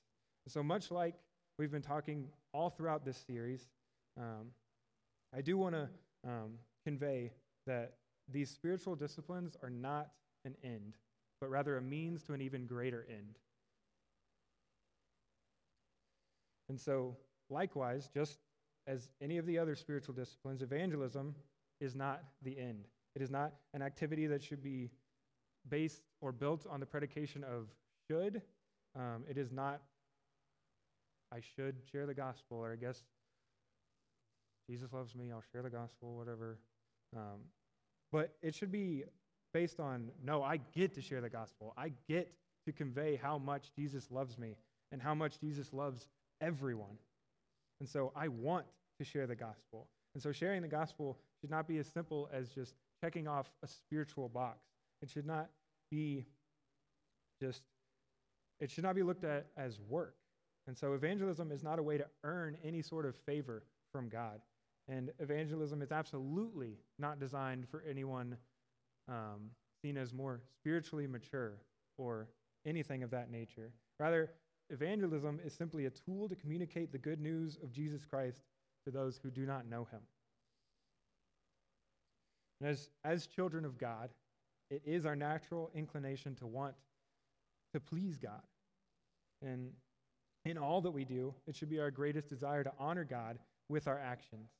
so, 0.48 0.62
much 0.62 0.90
like 0.90 1.14
we've 1.58 1.70
been 1.70 1.82
talking 1.82 2.28
all 2.52 2.70
throughout 2.70 3.04
this 3.04 3.16
series, 3.26 3.68
um, 4.18 4.48
I 5.34 5.40
do 5.40 5.56
want 5.56 5.74
to 5.74 5.88
um, 6.26 6.54
convey 6.84 7.32
that 7.66 7.94
these 8.32 8.50
spiritual 8.50 8.96
disciplines 8.96 9.56
are 9.62 9.70
not 9.70 10.10
an 10.44 10.56
end, 10.64 10.96
but 11.40 11.50
rather 11.50 11.76
a 11.76 11.82
means 11.82 12.22
to 12.24 12.32
an 12.32 12.40
even 12.40 12.66
greater 12.66 13.06
end. 13.08 13.38
And 16.68 16.80
so, 16.80 17.16
likewise, 17.50 18.08
just 18.12 18.38
as 18.86 19.08
any 19.20 19.38
of 19.38 19.46
the 19.46 19.58
other 19.58 19.76
spiritual 19.76 20.14
disciplines, 20.14 20.62
evangelism 20.62 21.34
is 21.80 21.94
not 21.94 22.22
the 22.42 22.58
end. 22.58 22.86
It 23.14 23.22
is 23.22 23.30
not 23.30 23.52
an 23.74 23.82
activity 23.82 24.26
that 24.26 24.42
should 24.42 24.62
be 24.62 24.90
based 25.68 26.02
or 26.20 26.32
built 26.32 26.66
on 26.70 26.80
the 26.80 26.86
predication 26.86 27.44
of 27.44 27.68
should. 28.08 28.42
Um, 28.94 29.24
it 29.28 29.36
is 29.36 29.52
not, 29.52 29.80
I 31.32 31.40
should 31.40 31.76
share 31.90 32.06
the 32.06 32.14
gospel, 32.14 32.58
or 32.58 32.72
I 32.72 32.76
guess 32.76 33.02
Jesus 34.68 34.92
loves 34.92 35.14
me, 35.14 35.30
I'll 35.32 35.44
share 35.52 35.62
the 35.62 35.70
gospel, 35.70 36.16
whatever. 36.16 36.58
Um, 37.16 37.40
but 38.12 38.34
it 38.42 38.54
should 38.54 38.72
be 38.72 39.04
based 39.52 39.80
on 39.80 40.10
no, 40.22 40.42
I 40.42 40.58
get 40.74 40.94
to 40.94 41.00
share 41.00 41.20
the 41.20 41.30
gospel. 41.30 41.72
I 41.76 41.92
get 42.08 42.32
to 42.66 42.72
convey 42.72 43.16
how 43.16 43.38
much 43.38 43.70
Jesus 43.76 44.10
loves 44.10 44.38
me 44.38 44.56
and 44.92 45.00
how 45.00 45.14
much 45.14 45.38
Jesus 45.40 45.72
loves 45.72 46.08
everyone. 46.40 46.98
And 47.80 47.88
so 47.88 48.12
I 48.16 48.28
want 48.28 48.66
to 48.98 49.04
share 49.04 49.26
the 49.26 49.36
gospel. 49.36 49.88
And 50.16 50.22
so 50.22 50.32
sharing 50.32 50.62
the 50.62 50.68
gospel 50.68 51.18
should 51.38 51.50
not 51.50 51.68
be 51.68 51.76
as 51.76 51.86
simple 51.86 52.30
as 52.32 52.48
just 52.48 52.72
checking 53.02 53.28
off 53.28 53.50
a 53.62 53.68
spiritual 53.68 54.30
box. 54.30 54.60
It 55.02 55.10
should 55.10 55.26
not 55.26 55.50
be 55.90 56.24
just, 57.38 57.60
it 58.58 58.70
should 58.70 58.82
not 58.82 58.94
be 58.94 59.02
looked 59.02 59.24
at 59.24 59.48
as 59.58 59.78
work. 59.90 60.14
And 60.66 60.74
so 60.74 60.94
evangelism 60.94 61.52
is 61.52 61.62
not 61.62 61.78
a 61.78 61.82
way 61.82 61.98
to 61.98 62.06
earn 62.24 62.56
any 62.64 62.80
sort 62.80 63.04
of 63.04 63.14
favor 63.26 63.64
from 63.92 64.08
God. 64.08 64.40
And 64.88 65.12
evangelism 65.18 65.82
is 65.82 65.92
absolutely 65.92 66.78
not 66.98 67.20
designed 67.20 67.68
for 67.68 67.84
anyone 67.86 68.38
um, 69.08 69.50
seen 69.82 69.98
as 69.98 70.14
more 70.14 70.40
spiritually 70.60 71.06
mature 71.06 71.58
or 71.98 72.26
anything 72.64 73.02
of 73.02 73.10
that 73.10 73.30
nature. 73.30 73.70
Rather, 74.00 74.30
evangelism 74.70 75.40
is 75.44 75.52
simply 75.52 75.84
a 75.84 75.90
tool 75.90 76.26
to 76.26 76.34
communicate 76.34 76.90
the 76.90 76.96
good 76.96 77.20
news 77.20 77.58
of 77.62 77.70
Jesus 77.70 78.06
Christ 78.06 78.40
to 78.86 78.90
those 78.92 79.18
who 79.22 79.30
do 79.30 79.44
not 79.44 79.68
know 79.68 79.86
him. 79.90 80.00
And 82.60 82.70
as, 82.70 82.88
as 83.04 83.26
children 83.26 83.64
of 83.64 83.76
God, 83.76 84.10
it 84.70 84.80
is 84.86 85.04
our 85.04 85.16
natural 85.16 85.70
inclination 85.74 86.34
to 86.36 86.46
want 86.46 86.74
to 87.74 87.80
please 87.80 88.16
God. 88.16 88.42
And 89.42 89.70
in 90.44 90.56
all 90.56 90.80
that 90.80 90.92
we 90.92 91.04
do, 91.04 91.34
it 91.46 91.56
should 91.56 91.68
be 91.68 91.80
our 91.80 91.90
greatest 91.90 92.28
desire 92.28 92.64
to 92.64 92.72
honor 92.78 93.04
God 93.04 93.38
with 93.68 93.88
our 93.88 93.98
actions. 93.98 94.50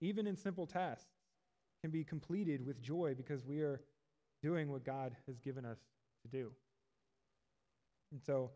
Even 0.00 0.26
in 0.26 0.36
simple 0.36 0.66
tasks 0.66 1.12
can 1.82 1.90
be 1.90 2.02
completed 2.02 2.64
with 2.64 2.82
joy 2.82 3.14
because 3.14 3.44
we 3.44 3.60
are 3.60 3.80
doing 4.42 4.70
what 4.72 4.84
God 4.84 5.14
has 5.26 5.38
given 5.38 5.64
us 5.64 5.78
to 6.22 6.28
do. 6.28 6.50
And 8.10 8.20
so 8.20 8.50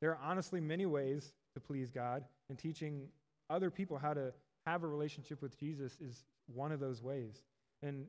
there 0.00 0.10
are 0.10 0.20
honestly 0.22 0.60
many 0.60 0.86
ways 0.86 1.32
to 1.54 1.60
please 1.60 1.90
God, 1.90 2.24
and 2.48 2.58
teaching 2.58 3.08
other 3.50 3.70
people 3.70 3.98
how 3.98 4.14
to 4.14 4.32
have 4.66 4.82
a 4.82 4.86
relationship 4.86 5.42
with 5.42 5.58
Jesus 5.58 5.96
is 6.00 6.24
one 6.46 6.72
of 6.72 6.80
those 6.80 7.02
ways. 7.02 7.42
And 7.82 8.06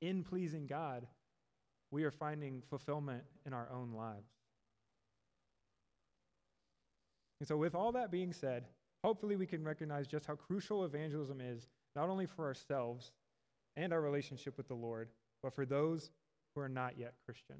in 0.00 0.24
pleasing 0.24 0.66
God, 0.66 1.06
we 1.90 2.04
are 2.04 2.10
finding 2.10 2.62
fulfillment 2.68 3.24
in 3.46 3.52
our 3.52 3.68
own 3.72 3.92
lives. 3.92 4.30
And 7.40 7.48
so, 7.48 7.56
with 7.56 7.74
all 7.74 7.92
that 7.92 8.10
being 8.10 8.32
said, 8.32 8.66
hopefully 9.02 9.36
we 9.36 9.46
can 9.46 9.64
recognize 9.64 10.06
just 10.06 10.26
how 10.26 10.34
crucial 10.34 10.84
evangelism 10.84 11.40
is, 11.40 11.66
not 11.96 12.08
only 12.08 12.26
for 12.26 12.46
ourselves 12.46 13.12
and 13.76 13.92
our 13.92 14.00
relationship 14.00 14.56
with 14.56 14.68
the 14.68 14.74
Lord, 14.74 15.08
but 15.42 15.54
for 15.54 15.64
those 15.64 16.10
who 16.54 16.60
are 16.60 16.68
not 16.68 16.98
yet 16.98 17.14
Christian. 17.24 17.56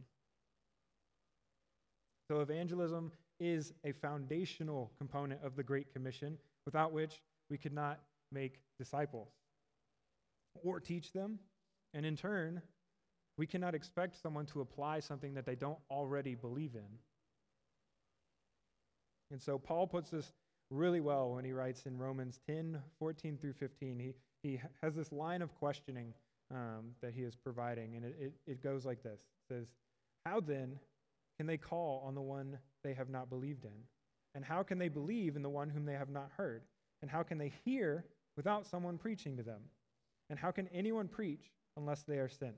So, 2.29 2.41
evangelism 2.41 3.11
is 3.41 3.73
a 3.85 3.93
foundational 3.93 4.93
component 4.99 5.43
of 5.43 5.57
the 5.57 5.63
Great 5.63 5.93
Commission, 5.93 6.37
without 6.65 6.93
which 6.93 7.23
we 7.49 7.59
could 7.59 7.73
not 7.73 8.01
make 8.33 8.61
disciples 8.79 9.29
or 10.63 10.81
teach 10.81 11.13
them 11.13 11.39
and 11.95 12.07
in 12.07 12.17
turn, 12.17 12.63
we 13.37 13.47
cannot 13.47 13.75
expect 13.75 14.21
someone 14.21 14.47
to 14.47 14.61
apply 14.61 15.01
something 15.01 15.35
that 15.35 15.47
they 15.47 15.55
don't 15.55 15.79
already 15.91 16.35
believe 16.35 16.75
in. 16.75 16.99
And 19.31 19.41
so 19.41 19.59
Paul 19.59 19.87
puts 19.87 20.11
this 20.11 20.33
really 20.71 21.01
well 21.01 21.33
when 21.33 21.45
he 21.45 21.53
writes 21.53 21.87
in 21.87 21.99
Romans 21.99 22.39
10 22.47 22.81
14 22.99 23.39
through 23.41 23.55
15. 23.55 23.99
He, 23.99 24.13
he 24.43 24.61
has 24.83 24.95
this 24.95 25.13
line 25.13 25.43
of 25.43 25.55
questioning 25.55 26.15
um, 26.53 26.91
that 27.01 27.15
he 27.15 27.23
is 27.23 27.37
providing, 27.37 27.97
and 27.97 28.05
it, 28.05 28.17
it, 28.21 28.33
it 28.47 28.63
goes 28.63 28.85
like 28.85 29.03
this 29.03 29.21
It 29.21 29.55
says, 29.55 29.67
How 30.27 30.41
then 30.41 30.79
can 31.39 31.47
they 31.47 31.57
call 31.57 32.03
on 32.07 32.15
the 32.15 32.21
one 32.21 32.59
they 32.83 32.95
have 32.95 33.09
not 33.09 33.31
believed 33.31 33.65
in? 33.65 33.71
And 34.35 34.45
how 34.45 34.63
can 34.63 34.79
they 34.79 34.89
believe 34.89 35.37
in 35.37 35.43
the 35.43 35.49
one 35.49 35.71
whom 35.71 35.85
they 35.85 35.95
have 35.95 36.11
not 36.11 36.31
heard? 36.37 36.63
And 37.03 37.11
how 37.11 37.23
can 37.23 37.39
they 37.39 37.53
hear 37.65 38.05
without 38.37 38.67
someone 38.67 38.99
preaching 38.99 39.37
to 39.37 39.43
them? 39.43 39.61
And 40.29 40.39
how 40.39 40.51
can 40.51 40.69
anyone 40.69 41.09
preach 41.09 41.51
unless 41.77 42.03
they 42.03 42.19
are 42.19 42.29
sent. 42.29 42.55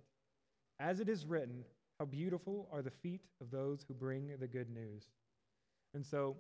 As 0.80 1.00
it 1.00 1.08
is 1.08 1.26
written, 1.26 1.64
how 1.98 2.06
beautiful 2.06 2.68
are 2.72 2.82
the 2.82 2.90
feet 2.90 3.20
of 3.40 3.50
those 3.50 3.84
who 3.86 3.94
bring 3.94 4.32
the 4.40 4.46
good 4.46 4.70
news. 4.70 5.04
And 5.94 6.04
so 6.04 6.36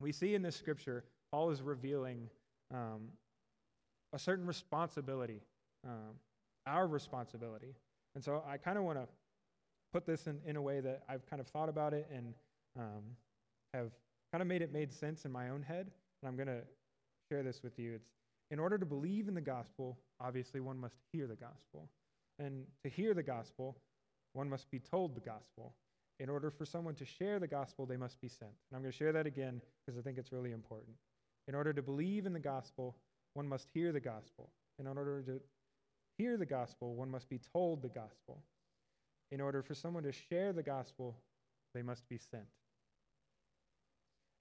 we 0.00 0.12
see 0.12 0.34
in 0.34 0.42
this 0.42 0.56
scripture, 0.56 1.04
Paul 1.30 1.50
is 1.50 1.60
revealing 1.62 2.30
um, 2.72 3.08
a 4.12 4.18
certain 4.18 4.46
responsibility, 4.46 5.42
um, 5.84 6.14
our 6.66 6.86
responsibility. 6.86 7.74
And 8.14 8.24
so 8.24 8.42
I 8.48 8.56
kind 8.56 8.78
of 8.78 8.84
want 8.84 8.98
to 8.98 9.06
put 9.92 10.06
this 10.06 10.26
in, 10.26 10.38
in 10.46 10.56
a 10.56 10.62
way 10.62 10.80
that 10.80 11.02
I've 11.08 11.26
kind 11.26 11.40
of 11.40 11.48
thought 11.48 11.68
about 11.68 11.92
it 11.92 12.08
and 12.14 12.34
um, 12.78 13.02
have 13.74 13.90
kind 14.36 14.42
of 14.42 14.48
made 14.48 14.60
it 14.60 14.70
made 14.70 14.92
sense 14.92 15.24
in 15.24 15.32
my 15.32 15.48
own 15.48 15.62
head. 15.62 15.90
And 16.20 16.28
I'm 16.28 16.36
going 16.36 16.46
to 16.46 16.60
share 17.32 17.42
this 17.42 17.62
with 17.62 17.78
you. 17.78 17.94
It's 17.94 18.10
in 18.50 18.58
order 18.58 18.76
to 18.76 18.84
believe 18.84 19.28
in 19.28 19.34
the 19.34 19.40
gospel, 19.40 19.96
obviously 20.20 20.60
one 20.60 20.78
must 20.78 20.96
hear 21.10 21.26
the 21.26 21.36
gospel. 21.36 21.88
And 22.38 22.66
to 22.84 22.90
hear 22.90 23.14
the 23.14 23.22
gospel, 23.22 23.78
one 24.34 24.50
must 24.50 24.70
be 24.70 24.78
told 24.78 25.16
the 25.16 25.22
gospel. 25.22 25.72
In 26.20 26.28
order 26.28 26.50
for 26.50 26.66
someone 26.66 26.94
to 26.96 27.06
share 27.06 27.38
the 27.38 27.46
gospel, 27.46 27.86
they 27.86 27.96
must 27.96 28.20
be 28.20 28.28
sent. 28.28 28.50
And 28.50 28.76
I'm 28.76 28.82
going 28.82 28.92
to 28.92 28.98
share 28.98 29.12
that 29.12 29.26
again 29.26 29.62
because 29.86 29.98
I 29.98 30.02
think 30.02 30.18
it's 30.18 30.32
really 30.32 30.52
important. 30.52 30.96
In 31.48 31.54
order 31.54 31.72
to 31.72 31.80
believe 31.80 32.26
in 32.26 32.34
the 32.34 32.38
gospel, 32.38 32.94
one 33.32 33.48
must 33.48 33.68
hear 33.72 33.90
the 33.90 34.00
gospel. 34.00 34.50
And 34.78 34.86
in 34.86 34.98
order 34.98 35.22
to 35.22 35.40
hear 36.18 36.36
the 36.36 36.44
gospel, 36.44 36.94
one 36.94 37.10
must 37.10 37.30
be 37.30 37.40
told 37.54 37.80
the 37.80 37.88
gospel. 37.88 38.42
In 39.30 39.40
order 39.40 39.62
for 39.62 39.74
someone 39.74 40.02
to 40.02 40.12
share 40.12 40.52
the 40.52 40.62
gospel, 40.62 41.16
they 41.72 41.80
must 41.80 42.06
be 42.10 42.18
sent. 42.18 42.44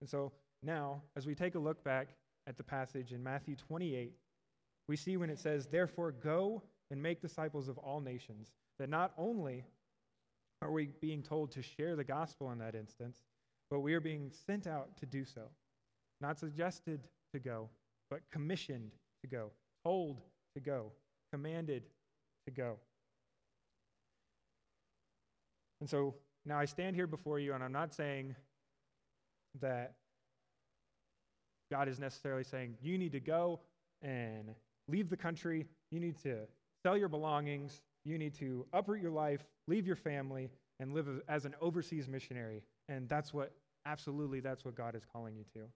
And 0.01 0.10
so 0.10 0.31
now, 0.63 1.01
as 1.15 1.25
we 1.25 1.36
take 1.36 1.55
a 1.55 1.60
look 1.60 1.84
back 1.84 2.10
at 2.47 2.58
the 2.58 2.63
passage 2.63 3.12
in 3.12 3.23
Matthew 3.23 3.55
28, 3.55 4.13
we 4.88 4.95
see 4.95 5.17
when 5.17 5.29
it 5.29 5.39
says, 5.39 5.67
Therefore, 5.67 6.12
go 6.12 6.62
and 6.91 7.01
make 7.01 7.21
disciples 7.21 7.67
of 7.67 7.77
all 7.77 7.99
nations, 7.99 8.51
that 8.79 8.89
not 8.89 9.13
only 9.17 9.65
are 10.62 10.71
we 10.71 10.89
being 11.01 11.23
told 11.23 11.51
to 11.51 11.62
share 11.62 11.95
the 11.95 12.03
gospel 12.03 12.51
in 12.51 12.60
that 12.60 12.75
instance, 12.75 13.21
but 13.69 13.79
we 13.79 13.93
are 13.93 13.99
being 13.99 14.31
sent 14.45 14.67
out 14.67 14.95
to 14.97 15.05
do 15.05 15.25
so. 15.25 15.41
Not 16.21 16.39
suggested 16.39 17.01
to 17.34 17.39
go, 17.39 17.69
but 18.10 18.21
commissioned 18.31 18.91
to 19.21 19.27
go, 19.27 19.51
told 19.84 20.21
to 20.55 20.62
go, 20.62 20.91
commanded 21.31 21.84
to 22.45 22.51
go. 22.51 22.77
And 25.81 25.89
so 25.89 26.15
now 26.45 26.58
I 26.60 26.65
stand 26.65 26.95
here 26.95 27.08
before 27.08 27.39
you, 27.39 27.53
and 27.53 27.63
I'm 27.63 27.71
not 27.71 27.93
saying 27.93 28.36
that 29.62 29.94
God 31.72 31.88
is 31.88 32.00
necessarily 32.00 32.44
saying, 32.44 32.76
you 32.82 32.98
need 32.98 33.12
to 33.13 33.20
go 33.20 33.60
and 34.02 34.54
leave 34.88 35.10
the 35.10 35.18
country. 35.18 35.65
You 35.91 36.00
need 36.00 36.22
to 36.24 36.39
sell 36.84 36.98
your 36.98 37.10
belongings. 37.10 37.82
You 38.04 38.18
need 38.18 38.36
to 38.36 38.65
uproot 38.72 39.02
your 39.02 39.12
life, 39.12 39.44
leave 39.68 39.88
your 39.88 39.96
family, 39.96 40.52
and 40.80 40.94
live 40.94 41.08
as 41.28 41.46
an 41.46 41.56
overseas 41.60 42.08
missionary. 42.08 42.62
And 42.88 43.10
that's 43.10 43.34
what, 43.34 43.52
absolutely, 43.86 44.41
that's 44.41 44.63
what 44.63 44.76
God 44.76 44.96
is 44.96 45.04
calling 45.12 45.36
you 45.36 45.44
to. 45.54 45.68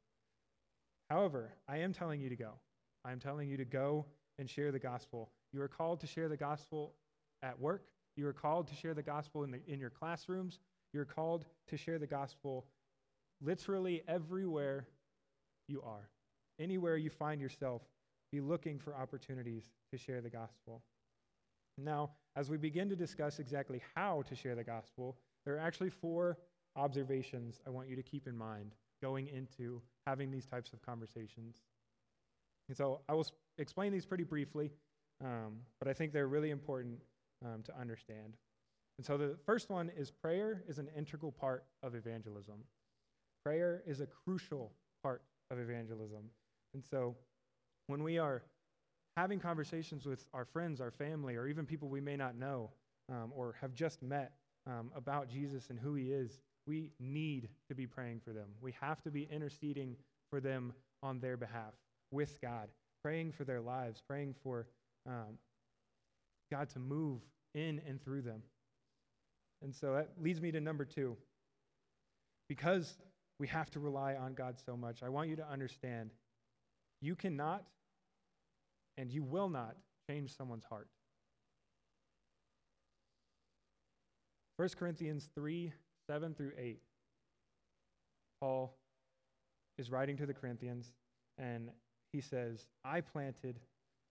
However, 1.09 1.53
I 1.67 1.77
am 1.77 1.91
telling 1.91 2.21
you 2.21 2.29
to 2.29 2.35
go. 2.35 2.51
I 3.03 3.11
am 3.11 3.19
telling 3.19 3.49
you 3.49 3.57
to 3.57 3.65
go 3.65 4.05
and 4.37 4.47
share 4.47 4.71
the 4.71 4.79
gospel. 4.79 5.31
You 5.53 5.61
are 5.61 5.67
called 5.67 6.01
to 6.01 6.07
share 6.07 6.29
the 6.29 6.37
gospel 6.37 6.93
at 7.41 7.59
work. 7.59 7.87
You 8.15 8.27
are 8.27 8.33
called 8.33 8.67
to 8.67 8.75
share 8.75 8.93
the 8.93 9.01
gospel 9.01 9.43
in, 9.43 9.51
the, 9.51 9.59
in 9.67 9.79
your 9.79 9.89
classrooms. 9.89 10.59
You're 10.93 11.05
called 11.05 11.45
to 11.69 11.77
share 11.77 11.97
the 11.97 12.07
gospel 12.07 12.67
literally 13.41 14.03
everywhere 14.07 14.87
you 15.67 15.81
are. 15.81 16.09
Anywhere 16.59 16.97
you 16.97 17.09
find 17.09 17.39
yourself, 17.39 17.81
be 18.31 18.41
looking 18.41 18.79
for 18.79 18.95
opportunities 18.95 19.71
to 19.91 19.97
share 19.97 20.21
the 20.21 20.29
gospel. 20.29 20.83
Now, 21.77 22.11
as 22.35 22.49
we 22.49 22.57
begin 22.57 22.89
to 22.89 22.95
discuss 22.95 23.39
exactly 23.39 23.81
how 23.95 24.23
to 24.23 24.35
share 24.35 24.55
the 24.55 24.63
gospel, 24.63 25.17
there 25.45 25.55
are 25.55 25.59
actually 25.59 25.89
four 25.89 26.37
observations 26.75 27.61
I 27.65 27.69
want 27.69 27.87
you 27.89 27.95
to 27.95 28.03
keep 28.03 28.27
in 28.27 28.37
mind 28.37 28.75
going 29.01 29.27
into 29.27 29.81
having 30.05 30.29
these 30.29 30.45
types 30.45 30.73
of 30.73 30.81
conversations. 30.81 31.63
And 32.67 32.77
so 32.77 33.01
I 33.07 33.13
will 33.13 33.21
s- 33.21 33.31
explain 33.57 33.91
these 33.91 34.05
pretty 34.05 34.25
briefly, 34.25 34.71
um, 35.23 35.59
but 35.79 35.87
I 35.87 35.93
think 35.93 36.11
they're 36.11 36.27
really 36.27 36.51
important 36.51 36.99
um, 37.45 37.63
to 37.63 37.79
understand. 37.79 38.35
And 38.97 39.05
so 39.05 39.17
the 39.17 39.37
first 39.45 39.69
one 39.69 39.89
is 39.97 40.11
prayer 40.11 40.63
is 40.67 40.77
an 40.77 40.89
integral 40.95 41.31
part 41.31 41.63
of 41.81 41.95
evangelism. 41.95 42.55
Prayer 43.49 43.81
is 43.87 43.99
a 43.99 44.05
crucial 44.05 44.71
part 45.01 45.23
of 45.49 45.57
evangelism. 45.57 46.29
And 46.75 46.83
so 46.85 47.15
when 47.87 48.03
we 48.03 48.19
are 48.19 48.43
having 49.17 49.39
conversations 49.39 50.05
with 50.05 50.23
our 50.35 50.45
friends, 50.45 50.79
our 50.79 50.91
family, 50.91 51.35
or 51.35 51.47
even 51.47 51.65
people 51.65 51.89
we 51.89 51.99
may 51.99 52.15
not 52.15 52.37
know 52.37 52.69
um, 53.11 53.31
or 53.35 53.55
have 53.59 53.73
just 53.73 54.03
met 54.03 54.33
um, 54.67 54.91
about 54.95 55.29
Jesus 55.29 55.71
and 55.71 55.79
who 55.79 55.95
he 55.95 56.11
is, 56.11 56.41
we 56.67 56.91
need 56.99 57.49
to 57.69 57.73
be 57.73 57.87
praying 57.87 58.21
for 58.23 58.33
them. 58.33 58.49
We 58.61 58.75
have 58.79 59.01
to 59.01 59.09
be 59.09 59.27
interceding 59.31 59.95
for 60.29 60.39
them 60.39 60.71
on 61.01 61.19
their 61.19 61.35
behalf 61.35 61.73
with 62.11 62.39
God, 62.43 62.67
praying 63.01 63.31
for 63.31 63.45
their 63.45 63.61
lives, 63.61 63.99
praying 64.07 64.35
for 64.43 64.67
um, 65.07 65.39
God 66.51 66.69
to 66.69 66.79
move 66.79 67.21
in 67.55 67.81
and 67.87 67.99
through 67.99 68.21
them. 68.21 68.43
And 69.63 69.73
so 69.73 69.95
that 69.95 70.09
leads 70.21 70.39
me 70.39 70.51
to 70.51 70.61
number 70.61 70.85
two. 70.85 71.17
Because 72.47 72.95
we 73.39 73.47
have 73.47 73.71
to 73.71 73.79
rely 73.79 74.15
on 74.15 74.33
God 74.33 74.55
so 74.63 74.75
much, 74.75 75.01
I 75.01 75.09
want 75.09 75.29
you 75.29 75.35
to 75.37 75.47
understand 75.49 76.11
you 77.01 77.15
cannot 77.15 77.63
and 78.97 79.11
you 79.11 79.23
will 79.23 79.49
not 79.49 79.77
change 80.09 80.35
someone's 80.35 80.65
heart. 80.65 80.89
1 84.57 84.67
Corinthians 84.77 85.29
3 85.35 85.71
7 86.09 86.33
through 86.33 86.51
8. 86.57 86.81
Paul 88.41 88.75
is 89.77 89.91
writing 89.91 90.17
to 90.17 90.25
the 90.25 90.33
Corinthians, 90.33 90.91
and 91.37 91.69
he 92.11 92.19
says, 92.19 92.67
I 92.83 92.99
planted, 92.99 93.59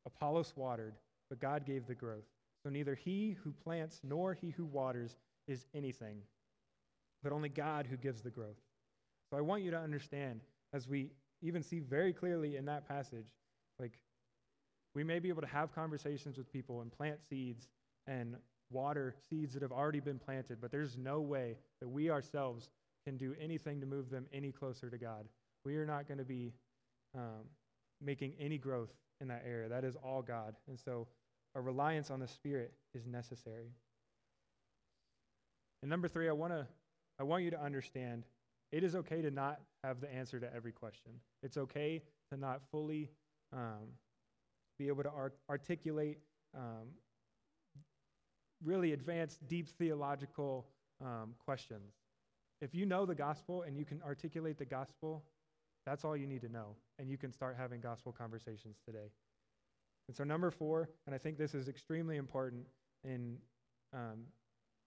Apollos 0.06 0.54
watered, 0.56 0.94
but 1.28 1.40
God 1.40 1.66
gave 1.66 1.86
the 1.86 1.94
growth. 1.94 2.24
So 2.62 2.70
neither 2.70 2.94
he 2.94 3.36
who 3.42 3.52
plants 3.52 4.00
nor 4.02 4.32
he 4.32 4.50
who 4.50 4.64
waters 4.64 5.16
is 5.48 5.66
anything, 5.74 6.18
but 7.22 7.32
only 7.32 7.48
God 7.48 7.86
who 7.86 7.96
gives 7.96 8.22
the 8.22 8.30
growth. 8.30 8.56
So 9.30 9.36
I 9.36 9.40
want 9.40 9.62
you 9.62 9.70
to 9.70 9.78
understand, 9.78 10.40
as 10.72 10.88
we 10.88 11.10
even 11.42 11.62
see 11.62 11.80
very 11.80 12.12
clearly 12.12 12.56
in 12.56 12.64
that 12.66 12.88
passage, 12.88 13.26
like 13.78 13.98
we 14.94 15.04
may 15.04 15.18
be 15.18 15.28
able 15.28 15.42
to 15.42 15.48
have 15.48 15.74
conversations 15.74 16.38
with 16.38 16.50
people 16.52 16.80
and 16.80 16.90
plant 16.90 17.18
seeds 17.28 17.68
and 18.06 18.36
water 18.70 19.14
seeds 19.28 19.54
that 19.54 19.62
have 19.62 19.72
already 19.72 20.00
been 20.00 20.18
planted, 20.18 20.58
but 20.60 20.70
there's 20.70 20.96
no 20.96 21.20
way 21.20 21.56
that 21.80 21.88
we 21.88 22.10
ourselves 22.10 22.70
can 23.06 23.16
do 23.16 23.34
anything 23.40 23.80
to 23.80 23.86
move 23.86 24.10
them 24.10 24.26
any 24.32 24.52
closer 24.52 24.90
to 24.90 24.98
God. 24.98 25.26
We 25.64 25.76
are 25.76 25.86
not 25.86 26.08
going 26.08 26.18
to 26.18 26.24
be 26.24 26.52
um, 27.14 27.44
making 28.00 28.34
any 28.38 28.58
growth 28.58 28.90
in 29.20 29.28
that 29.28 29.44
area. 29.46 29.68
That 29.68 29.84
is 29.84 29.96
all 29.96 30.22
God. 30.22 30.54
And 30.68 30.78
so 30.78 31.06
a 31.54 31.60
reliance 31.60 32.10
on 32.10 32.20
the 32.20 32.28
Spirit 32.28 32.72
is 32.94 33.06
necessary. 33.06 33.72
And 35.82 35.90
number 35.90 36.08
three, 36.08 36.28
I 36.28 36.32
want 36.32 36.52
to 36.52 36.66
I 37.20 37.24
want 37.24 37.42
you 37.42 37.50
to 37.50 37.60
understand 37.60 38.24
it 38.72 38.84
is 38.84 38.94
okay 38.96 39.22
to 39.22 39.30
not 39.30 39.60
have 39.84 40.00
the 40.00 40.12
answer 40.12 40.38
to 40.40 40.54
every 40.54 40.72
question. 40.72 41.12
It's 41.42 41.56
okay 41.56 42.02
to 42.30 42.38
not 42.38 42.60
fully 42.70 43.10
um, 43.52 43.88
be 44.78 44.88
able 44.88 45.02
to 45.02 45.10
ar- 45.10 45.32
articulate 45.48 46.18
um, 46.56 46.88
really 48.64 48.92
advanced, 48.92 49.46
deep 49.48 49.68
theological 49.78 50.66
um, 51.04 51.34
questions. 51.38 51.94
If 52.60 52.74
you 52.74 52.86
know 52.86 53.06
the 53.06 53.14
gospel 53.14 53.62
and 53.62 53.76
you 53.76 53.84
can 53.84 54.02
articulate 54.02 54.58
the 54.58 54.64
gospel, 54.64 55.24
that's 55.86 56.04
all 56.04 56.16
you 56.16 56.26
need 56.26 56.42
to 56.42 56.48
know. 56.48 56.74
And 56.98 57.08
you 57.08 57.16
can 57.16 57.32
start 57.32 57.56
having 57.56 57.80
gospel 57.80 58.12
conversations 58.12 58.76
today. 58.84 59.10
And 60.08 60.16
so, 60.16 60.24
number 60.24 60.50
four, 60.50 60.88
and 61.06 61.14
I 61.14 61.18
think 61.18 61.38
this 61.38 61.54
is 61.54 61.68
extremely 61.68 62.16
important 62.16 62.66
in 63.04 63.36
um, 63.94 64.24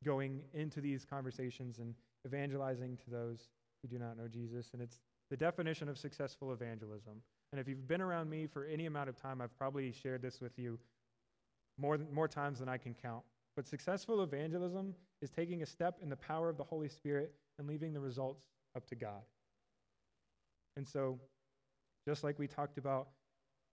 going 0.04 0.42
into 0.54 0.82
these 0.82 1.06
conversations 1.06 1.80
and 1.80 1.94
evangelizing 2.26 2.98
to 2.98 3.10
those 3.10 3.48
who 3.82 3.88
do 3.88 3.98
not 3.98 4.18
know 4.18 4.28
Jesus. 4.28 4.70
And 4.74 4.82
it's 4.82 5.00
the 5.30 5.38
definition 5.38 5.90
of 5.90 5.98
successful 5.98 6.54
evangelism. 6.54 7.22
And 7.52 7.60
if 7.60 7.68
you've 7.68 7.88
been 7.88 8.02
around 8.02 8.30
me 8.30 8.48
for 8.48 8.66
any 8.66 8.86
amount 8.86 9.10
of 9.10 9.16
time, 9.16 9.42
I've 9.42 9.58
probably 9.58 9.92
shared 9.92 10.22
this 10.22 10.40
with 10.42 10.58
you 10.58 10.80
more, 11.78 11.98
more 12.12 12.28
times 12.28 12.60
than 12.60 12.70
I 12.70 12.78
can 12.78 12.94
count. 12.94 13.24
But 13.56 13.68
successful 13.68 14.24
evangelism 14.24 14.94
is 15.22 15.30
taking 15.30 15.62
a 15.62 15.66
step 15.66 15.98
in 16.02 16.10
the 16.10 16.16
power 16.16 16.50
of 16.50 16.58
the 16.58 16.64
Holy 16.64 16.88
Spirit 16.88 17.34
and 17.60 17.68
leaving 17.68 17.94
the 17.94 18.00
results 18.00 18.44
up 18.76 18.88
to 18.88 18.96
God. 18.96 19.22
And 20.78 20.88
so, 20.88 21.20
just 22.08 22.24
like 22.24 22.40
we 22.40 22.48
talked 22.48 22.78
about 22.78 23.10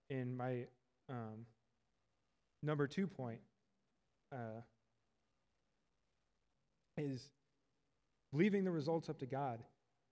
in 0.09 0.35
my 0.35 0.65
um, 1.09 1.45
number 2.61 2.87
two 2.87 3.07
point, 3.07 3.39
uh, 4.33 4.61
is 6.97 7.31
leaving 8.33 8.63
the 8.63 8.71
results 8.71 9.09
up 9.09 9.17
to 9.19 9.25
God 9.25 9.59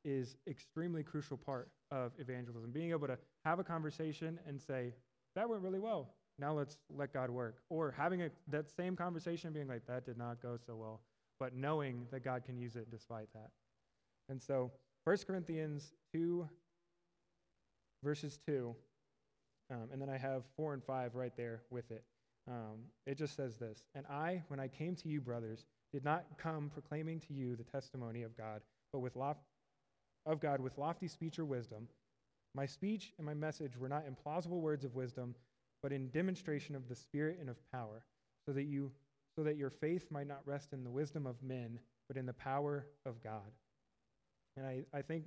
is 0.08 0.38
extremely 0.48 1.04
crucial 1.04 1.36
part 1.36 1.70
of 1.92 2.14
evangelism. 2.18 2.72
Being 2.72 2.92
able 2.92 3.08
to 3.08 3.18
have 3.44 3.60
a 3.60 3.64
conversation 3.64 4.40
and 4.48 4.60
say, 4.60 4.94
that 5.36 5.50
went 5.50 5.62
really 5.62 5.80
well. 5.80 6.14
Now 6.40 6.54
let's 6.54 6.78
let 6.90 7.12
God 7.14 7.30
work. 7.30 7.58
Or 7.70 7.92
having 7.92 8.22
a, 8.22 8.30
that 8.48 8.72
same 8.72 8.96
conversation 8.96 9.52
being 9.52 9.68
like, 9.68 9.86
that 9.88 10.06
did 10.06 10.18
not 10.18 10.42
go 10.42 10.58
so 10.66 10.78
well, 10.78 11.02
but 11.42 11.54
knowing 11.54 12.08
that 12.12 12.24
God 12.24 12.46
can 12.46 12.58
use 12.58 12.78
it 12.78 12.90
despite 12.90 13.28
that. 13.34 13.50
And 14.30 14.42
so 14.42 14.72
1 15.04 15.18
Corinthians 15.28 15.92
2, 16.14 16.48
verses 18.02 18.40
2, 18.48 18.74
um, 19.70 19.90
and 19.92 20.02
then 20.02 20.10
I 20.10 20.18
have 20.18 20.44
4 20.56 20.74
and 20.74 20.84
5 20.84 21.16
right 21.16 21.36
there 21.36 21.64
with 21.70 21.92
it. 21.92 22.06
Um, 22.50 22.86
it 23.06 23.18
just 23.18 23.36
says 23.36 23.58
this 23.58 23.84
And 23.94 24.06
I, 24.08 24.42
when 24.48 24.60
I 24.62 24.70
came 24.70 24.96
to 24.96 25.10
you, 25.10 25.20
brothers, 25.20 25.66
did 25.92 26.06
not 26.06 26.26
come 26.38 26.70
proclaiming 26.70 27.20
to 27.28 27.34
you 27.34 27.58
the 27.58 27.64
testimony 27.64 28.24
of 28.24 28.38
God, 28.38 28.62
but 28.94 29.00
with 29.00 29.18
lof- 29.18 29.36
of 30.28 30.40
God 30.40 30.60
with 30.60 30.78
lofty 30.78 31.08
speech 31.08 31.40
or 31.40 31.46
wisdom. 31.46 31.88
My 32.54 32.66
speech 32.66 33.14
and 33.18 33.26
my 33.26 33.34
message 33.34 33.78
were 33.78 33.90
not 33.90 34.06
in 34.06 34.16
plausible 34.16 34.62
words 34.62 34.84
of 34.84 34.96
wisdom, 34.96 35.36
but 35.82 35.92
in 35.92 36.10
demonstration 36.10 36.76
of 36.76 36.88
the 36.90 36.96
Spirit 36.96 37.38
and 37.40 37.50
of 37.50 37.58
power, 37.72 38.04
so 38.46 38.54
that 38.54 38.66
you 38.66 38.92
so 39.36 39.44
that 39.44 39.58
your 39.58 39.70
faith 39.70 40.08
might 40.10 40.28
not 40.28 40.42
rest 40.46 40.74
in 40.74 40.84
the 40.84 40.90
wisdom 40.90 41.28
of 41.28 41.42
men, 41.44 41.80
but 42.08 42.18
in 42.18 42.26
the 42.26 42.34
power 42.34 42.88
of 43.06 43.22
God. 43.24 43.52
And 44.56 44.66
I, 44.66 44.84
I 44.92 45.04
think 45.04 45.26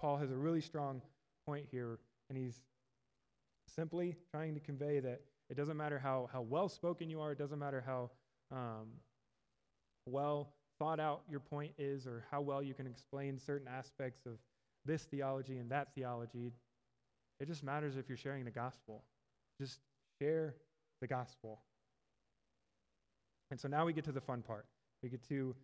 Paul 0.00 0.16
has 0.16 0.32
a 0.32 0.36
really 0.36 0.60
strong 0.60 1.00
point 1.46 1.66
here, 1.70 2.00
and 2.28 2.36
he's 2.36 2.64
simply 3.68 4.16
trying 4.32 4.54
to 4.54 4.60
convey 4.60 4.98
that 4.98 5.20
it 5.48 5.56
doesn't 5.56 5.76
matter 5.76 5.98
how, 5.98 6.28
how 6.32 6.42
well 6.42 6.68
spoken 6.68 7.08
you 7.08 7.20
are, 7.20 7.30
it 7.30 7.38
doesn't 7.38 7.58
matter 7.58 7.82
how 7.86 8.10
um, 8.50 8.88
well 10.06 10.52
thought 10.82 10.98
out 10.98 11.22
your 11.30 11.38
point 11.38 11.72
is, 11.78 12.08
or 12.08 12.24
how 12.28 12.40
well 12.40 12.60
you 12.60 12.74
can 12.74 12.88
explain 12.88 13.38
certain 13.38 13.68
aspects 13.68 14.26
of 14.26 14.32
this 14.84 15.04
theology 15.04 15.58
and 15.58 15.70
that 15.70 15.94
theology. 15.94 16.50
It 17.38 17.46
just 17.46 17.62
matters 17.62 17.96
if 17.96 18.08
you're 18.08 18.18
sharing 18.18 18.44
the 18.44 18.50
gospel. 18.50 19.04
Just 19.60 19.78
share 20.20 20.56
the 21.00 21.06
gospel. 21.06 21.60
And 23.52 23.60
so 23.60 23.68
now 23.68 23.86
we 23.86 23.92
get 23.92 24.02
to 24.06 24.12
the 24.12 24.20
fun 24.20 24.42
part. 24.42 24.66
We 25.04 25.08
get 25.08 25.22
to 25.28 25.54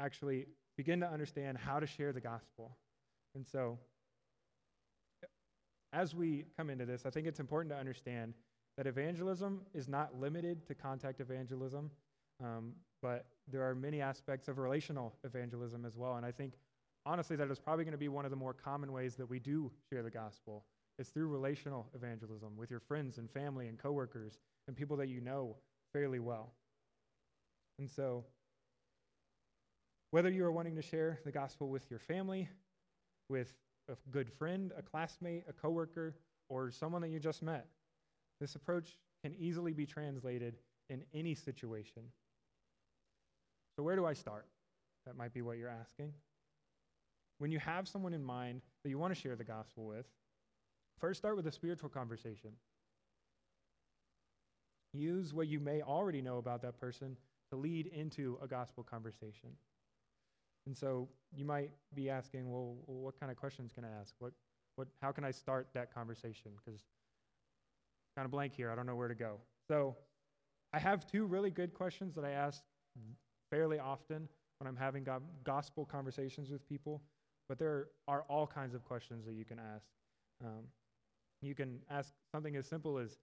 actually 0.00 0.46
begin 0.74 1.00
to 1.00 1.06
understand 1.06 1.58
how 1.58 1.78
to 1.78 1.86
share 1.86 2.14
the 2.14 2.20
gospel. 2.20 2.78
And 3.34 3.46
so, 3.46 3.78
as 5.92 6.14
we 6.14 6.46
come 6.56 6.70
into 6.70 6.86
this, 6.86 7.04
I 7.04 7.10
think 7.10 7.26
it's 7.26 7.40
important 7.40 7.74
to 7.74 7.78
understand 7.78 8.32
that 8.78 8.86
evangelism 8.86 9.60
is 9.74 9.86
not 9.86 10.18
limited 10.18 10.66
to 10.68 10.74
contact 10.74 11.20
evangelism, 11.20 11.90
um, 12.42 12.72
but 13.02 13.26
there 13.50 13.68
are 13.68 13.74
many 13.74 14.00
aspects 14.00 14.48
of 14.48 14.58
relational 14.58 15.14
evangelism 15.24 15.84
as 15.84 15.96
well. 15.96 16.16
And 16.16 16.26
I 16.26 16.30
think, 16.30 16.54
honestly, 17.06 17.36
that 17.36 17.50
is 17.50 17.58
probably 17.58 17.84
going 17.84 17.92
to 17.92 17.98
be 17.98 18.08
one 18.08 18.24
of 18.24 18.30
the 18.30 18.36
more 18.36 18.54
common 18.54 18.92
ways 18.92 19.16
that 19.16 19.28
we 19.28 19.38
do 19.38 19.70
share 19.90 20.02
the 20.02 20.10
gospel. 20.10 20.64
It's 20.98 21.10
through 21.10 21.28
relational 21.28 21.88
evangelism 21.94 22.56
with 22.56 22.70
your 22.70 22.80
friends 22.80 23.18
and 23.18 23.30
family 23.30 23.68
and 23.68 23.78
coworkers 23.78 24.38
and 24.68 24.76
people 24.76 24.96
that 24.98 25.08
you 25.08 25.20
know 25.20 25.56
fairly 25.92 26.18
well. 26.18 26.52
And 27.78 27.90
so, 27.90 28.24
whether 30.10 30.28
you 30.30 30.44
are 30.44 30.52
wanting 30.52 30.76
to 30.76 30.82
share 30.82 31.20
the 31.24 31.32
gospel 31.32 31.70
with 31.70 31.88
your 31.88 32.00
family, 32.00 32.48
with 33.28 33.54
a 33.88 33.94
good 34.10 34.30
friend, 34.30 34.72
a 34.76 34.82
classmate, 34.82 35.44
a 35.48 35.52
coworker, 35.52 36.16
or 36.48 36.70
someone 36.70 37.00
that 37.02 37.08
you 37.08 37.18
just 37.18 37.42
met, 37.42 37.66
this 38.40 38.54
approach 38.54 38.98
can 39.22 39.34
easily 39.38 39.72
be 39.72 39.86
translated 39.86 40.56
in 40.90 41.02
any 41.14 41.34
situation. 41.34 42.02
So, 43.80 43.84
where 43.84 43.96
do 43.96 44.04
I 44.04 44.12
start? 44.12 44.44
That 45.06 45.16
might 45.16 45.32
be 45.32 45.40
what 45.40 45.56
you're 45.56 45.70
asking. 45.70 46.12
When 47.38 47.50
you 47.50 47.58
have 47.60 47.88
someone 47.88 48.12
in 48.12 48.22
mind 48.22 48.60
that 48.84 48.90
you 48.90 48.98
want 48.98 49.14
to 49.14 49.18
share 49.18 49.36
the 49.36 49.42
gospel 49.42 49.86
with, 49.86 50.04
first 50.98 51.16
start 51.16 51.34
with 51.34 51.46
a 51.46 51.50
spiritual 51.50 51.88
conversation. 51.88 52.50
Use 54.92 55.32
what 55.32 55.48
you 55.48 55.60
may 55.60 55.80
already 55.80 56.20
know 56.20 56.36
about 56.36 56.60
that 56.60 56.78
person 56.78 57.16
to 57.48 57.56
lead 57.56 57.86
into 57.86 58.36
a 58.42 58.46
gospel 58.46 58.84
conversation. 58.84 59.48
And 60.66 60.76
so 60.76 61.08
you 61.34 61.46
might 61.46 61.70
be 61.94 62.10
asking, 62.10 62.52
well, 62.52 62.76
what 62.84 63.18
kind 63.18 63.32
of 63.32 63.38
questions 63.38 63.72
can 63.72 63.86
I 63.86 63.98
ask? 63.98 64.12
What, 64.18 64.34
what, 64.76 64.88
how 65.00 65.10
can 65.10 65.24
I 65.24 65.30
start 65.30 65.68
that 65.72 65.94
conversation? 65.94 66.50
Because 66.62 66.82
kind 68.14 68.26
of 68.26 68.30
blank 68.30 68.52
here. 68.54 68.70
I 68.70 68.74
don't 68.74 68.84
know 68.84 68.96
where 68.96 69.08
to 69.08 69.14
go. 69.14 69.38
So 69.66 69.96
I 70.74 70.78
have 70.78 71.06
two 71.06 71.24
really 71.24 71.50
good 71.50 71.72
questions 71.72 72.14
that 72.16 72.26
I 72.26 72.32
ask 72.32 72.62
fairly 73.50 73.78
often 73.78 74.28
when 74.58 74.68
I'm 74.68 74.76
having 74.76 75.04
go- 75.04 75.22
gospel 75.44 75.84
conversations 75.84 76.50
with 76.50 76.66
people. 76.68 77.02
But 77.48 77.58
there 77.58 77.88
are 78.06 78.24
all 78.28 78.46
kinds 78.46 78.74
of 78.74 78.84
questions 78.84 79.26
that 79.26 79.34
you 79.34 79.44
can 79.44 79.58
ask. 79.58 79.86
Um, 80.44 80.64
you 81.42 81.54
can 81.54 81.80
ask 81.90 82.12
something 82.32 82.56
as 82.56 82.66
simple 82.66 82.98
as, 82.98 83.18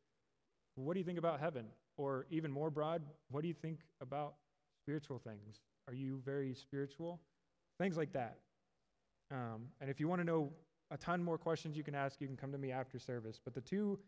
What 0.76 0.94
do 0.94 1.00
you 1.00 1.06
think 1.06 1.18
about 1.18 1.40
heaven? 1.40 1.66
Or 1.98 2.28
even 2.30 2.52
more 2.52 2.70
broad, 2.70 3.02
What 3.32 3.42
do 3.42 3.48
you 3.48 3.54
think 3.54 3.80
about 4.02 4.36
spiritual 4.84 5.20
things? 5.20 5.62
Are 5.88 5.94
you 5.94 6.22
very 6.26 6.54
spiritual? 6.54 7.22
Things 7.80 7.96
like 7.96 8.12
that. 8.14 8.38
Um, 9.32 9.68
and 9.82 9.90
if 9.90 10.00
you 10.00 10.08
want 10.08 10.22
to 10.22 10.26
know 10.26 10.52
a 10.92 10.98
ton 10.98 11.24
more 11.24 11.38
questions 11.38 11.78
you 11.78 11.84
can 11.84 11.96
ask, 11.96 12.20
you 12.22 12.28
can 12.28 12.38
come 12.38 12.52
to 12.52 12.58
me 12.58 12.72
after 12.72 12.98
service. 12.98 13.40
But 13.44 13.54
the 13.54 13.62
two 13.62 14.00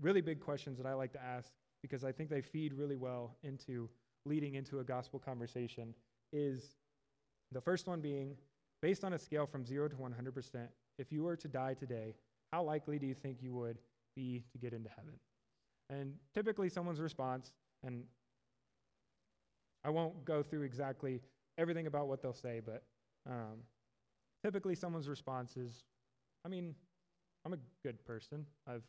really 0.00 0.20
big 0.20 0.40
questions 0.40 0.78
that 0.78 0.86
I 0.86 0.94
like 0.94 1.12
to 1.12 1.22
ask, 1.22 1.52
because 1.82 2.04
I 2.04 2.12
think 2.12 2.30
they 2.30 2.40
feed 2.40 2.72
really 2.72 2.96
well 2.96 3.36
into 3.42 3.88
leading 4.28 4.54
into 4.54 4.80
a 4.80 4.84
gospel 4.84 5.18
conversation, 5.18 5.94
is 6.32 6.76
the 7.52 7.60
first 7.60 7.86
one 7.88 8.00
being 8.00 8.36
based 8.82 9.04
on 9.04 9.14
a 9.14 9.18
scale 9.18 9.46
from 9.46 9.64
0 9.64 9.88
to 9.88 9.96
100%, 9.96 10.68
if 10.98 11.10
you 11.10 11.22
were 11.22 11.36
to 11.36 11.48
die 11.48 11.74
today, 11.74 12.14
how 12.52 12.62
likely 12.62 12.98
do 12.98 13.06
you 13.06 13.14
think 13.14 13.38
you 13.42 13.52
would 13.52 13.78
be 14.14 14.44
to 14.52 14.58
get 14.58 14.72
into 14.72 14.88
heaven? 14.90 15.14
And 15.90 16.14
typically, 16.34 16.68
someone's 16.68 17.00
response, 17.00 17.52
and 17.82 18.04
I 19.84 19.90
won't 19.90 20.24
go 20.24 20.42
through 20.42 20.62
exactly 20.62 21.20
everything 21.56 21.86
about 21.86 22.08
what 22.08 22.22
they'll 22.22 22.32
say, 22.32 22.60
but 22.64 22.82
um, 23.28 23.60
typically, 24.44 24.74
someone's 24.74 25.08
response 25.08 25.56
is, 25.56 25.84
I 26.44 26.48
mean, 26.48 26.74
I'm 27.44 27.52
a 27.52 27.58
good 27.82 28.04
person. 28.04 28.46
I've 28.66 28.82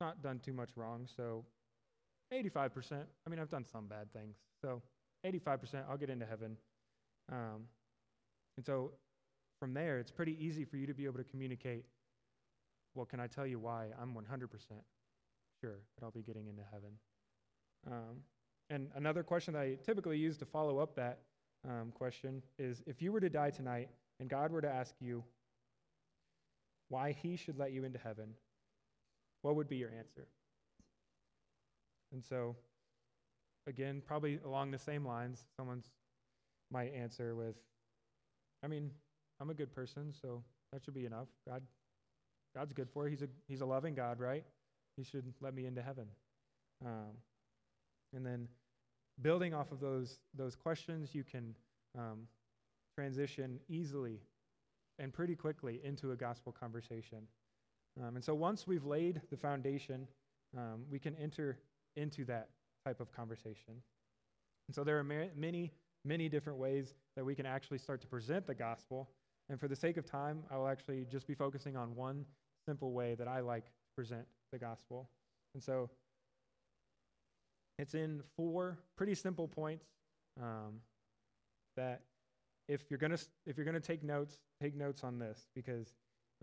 not 0.00 0.22
done 0.22 0.40
too 0.40 0.52
much 0.52 0.70
wrong, 0.76 1.06
so 1.16 1.44
85%. 2.32 3.04
I 3.26 3.30
mean, 3.30 3.38
I've 3.38 3.50
done 3.50 3.64
some 3.64 3.86
bad 3.86 4.12
things, 4.12 4.36
so 4.62 4.82
85%, 5.26 5.84
I'll 5.88 5.96
get 5.96 6.10
into 6.10 6.26
heaven. 6.26 6.56
Um, 7.30 7.62
and 8.56 8.64
so 8.64 8.92
from 9.58 9.74
there, 9.74 9.98
it's 9.98 10.10
pretty 10.10 10.36
easy 10.44 10.64
for 10.64 10.76
you 10.76 10.86
to 10.86 10.94
be 10.94 11.04
able 11.04 11.18
to 11.18 11.24
communicate. 11.24 11.84
Well, 12.94 13.06
can 13.06 13.20
I 13.20 13.26
tell 13.26 13.46
you 13.46 13.58
why 13.58 13.86
I'm 14.00 14.14
100% 14.14 14.48
sure 15.60 15.78
that 15.96 16.04
I'll 16.04 16.10
be 16.10 16.22
getting 16.22 16.48
into 16.48 16.62
heaven? 16.72 16.90
Um, 17.86 18.22
and 18.68 18.88
another 18.94 19.22
question 19.22 19.54
that 19.54 19.60
I 19.60 19.76
typically 19.84 20.18
use 20.18 20.36
to 20.38 20.46
follow 20.46 20.78
up 20.78 20.94
that 20.96 21.18
um, 21.68 21.92
question 21.92 22.42
is 22.58 22.82
if 22.86 23.02
you 23.02 23.12
were 23.12 23.20
to 23.20 23.28
die 23.28 23.50
tonight 23.50 23.90
and 24.18 24.28
God 24.28 24.50
were 24.50 24.60
to 24.60 24.70
ask 24.70 24.94
you 25.00 25.24
why 26.88 27.12
he 27.12 27.36
should 27.36 27.58
let 27.58 27.72
you 27.72 27.84
into 27.84 27.98
heaven, 27.98 28.34
what 29.42 29.56
would 29.56 29.68
be 29.68 29.76
your 29.76 29.90
answer? 29.90 30.26
And 32.12 32.24
so, 32.24 32.56
again, 33.66 34.02
probably 34.04 34.40
along 34.44 34.70
the 34.70 34.78
same 34.78 35.04
lines, 35.04 35.44
someone's 35.56 35.90
might 36.70 36.92
answer 36.94 37.34
with, 37.34 37.56
I 38.62 38.68
mean, 38.68 38.90
I'm 39.40 39.50
a 39.50 39.54
good 39.54 39.74
person, 39.74 40.12
so 40.12 40.42
that 40.72 40.84
should 40.84 40.94
be 40.94 41.06
enough. 41.06 41.28
God, 41.48 41.62
God's 42.54 42.72
good 42.72 42.88
for 42.90 43.06
it. 43.06 43.10
He's 43.10 43.22
a 43.22 43.28
He's 43.48 43.60
a 43.60 43.66
loving 43.66 43.94
God, 43.94 44.20
right? 44.20 44.44
He 44.96 45.04
should 45.04 45.32
let 45.40 45.54
me 45.54 45.66
into 45.66 45.82
heaven. 45.82 46.06
Um, 46.84 47.12
and 48.14 48.24
then, 48.24 48.48
building 49.22 49.54
off 49.54 49.72
of 49.72 49.80
those 49.80 50.18
those 50.34 50.56
questions, 50.56 51.14
you 51.14 51.24
can 51.24 51.54
um, 51.98 52.26
transition 52.94 53.58
easily 53.68 54.20
and 54.98 55.12
pretty 55.12 55.34
quickly 55.34 55.80
into 55.82 56.12
a 56.12 56.16
gospel 56.16 56.52
conversation. 56.52 57.20
Um, 58.02 58.16
and 58.16 58.24
so, 58.24 58.34
once 58.34 58.66
we've 58.66 58.84
laid 58.84 59.20
the 59.30 59.36
foundation, 59.36 60.06
um, 60.56 60.82
we 60.90 60.98
can 60.98 61.16
enter 61.16 61.58
into 61.96 62.24
that 62.26 62.48
type 62.84 63.00
of 63.00 63.12
conversation. 63.12 63.74
And 64.68 64.74
so, 64.74 64.84
there 64.84 64.98
are 64.98 65.04
many 65.04 65.72
many 66.04 66.28
different 66.28 66.58
ways 66.58 66.94
that 67.16 67.24
we 67.24 67.34
can 67.34 67.46
actually 67.46 67.78
start 67.78 68.00
to 68.00 68.06
present 68.06 68.46
the 68.46 68.54
gospel. 68.54 69.10
And 69.48 69.58
for 69.58 69.68
the 69.68 69.76
sake 69.76 69.96
of 69.96 70.06
time, 70.06 70.42
I 70.50 70.56
will 70.56 70.68
actually 70.68 71.06
just 71.10 71.26
be 71.26 71.34
focusing 71.34 71.76
on 71.76 71.94
one 71.94 72.24
simple 72.66 72.92
way 72.92 73.14
that 73.16 73.28
I 73.28 73.40
like 73.40 73.66
to 73.66 73.72
present 73.96 74.24
the 74.52 74.58
gospel. 74.58 75.10
And 75.54 75.62
so 75.62 75.90
it's 77.78 77.94
in 77.94 78.22
four 78.36 78.78
pretty 78.96 79.14
simple 79.14 79.48
points 79.48 79.86
um, 80.40 80.80
that 81.76 82.02
if 82.68 82.84
you're 82.88 82.98
gonna 82.98 83.18
if 83.46 83.56
you're 83.56 83.66
gonna 83.66 83.80
take 83.80 84.02
notes, 84.04 84.38
take 84.62 84.76
notes 84.76 85.02
on 85.02 85.18
this 85.18 85.48
because 85.54 85.94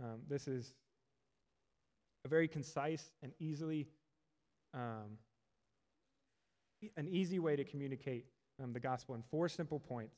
um, 0.03 0.19
this 0.27 0.47
is 0.47 0.73
a 2.25 2.27
very 2.27 2.47
concise 2.47 3.11
and 3.23 3.31
easily 3.39 3.87
um, 4.73 5.17
an 6.95 7.07
easy 7.07 7.39
way 7.39 7.55
to 7.55 7.63
communicate 7.63 8.25
um, 8.63 8.73
the 8.73 8.79
gospel 8.79 9.15
in 9.15 9.23
four 9.29 9.49
simple 9.49 9.79
points, 9.79 10.17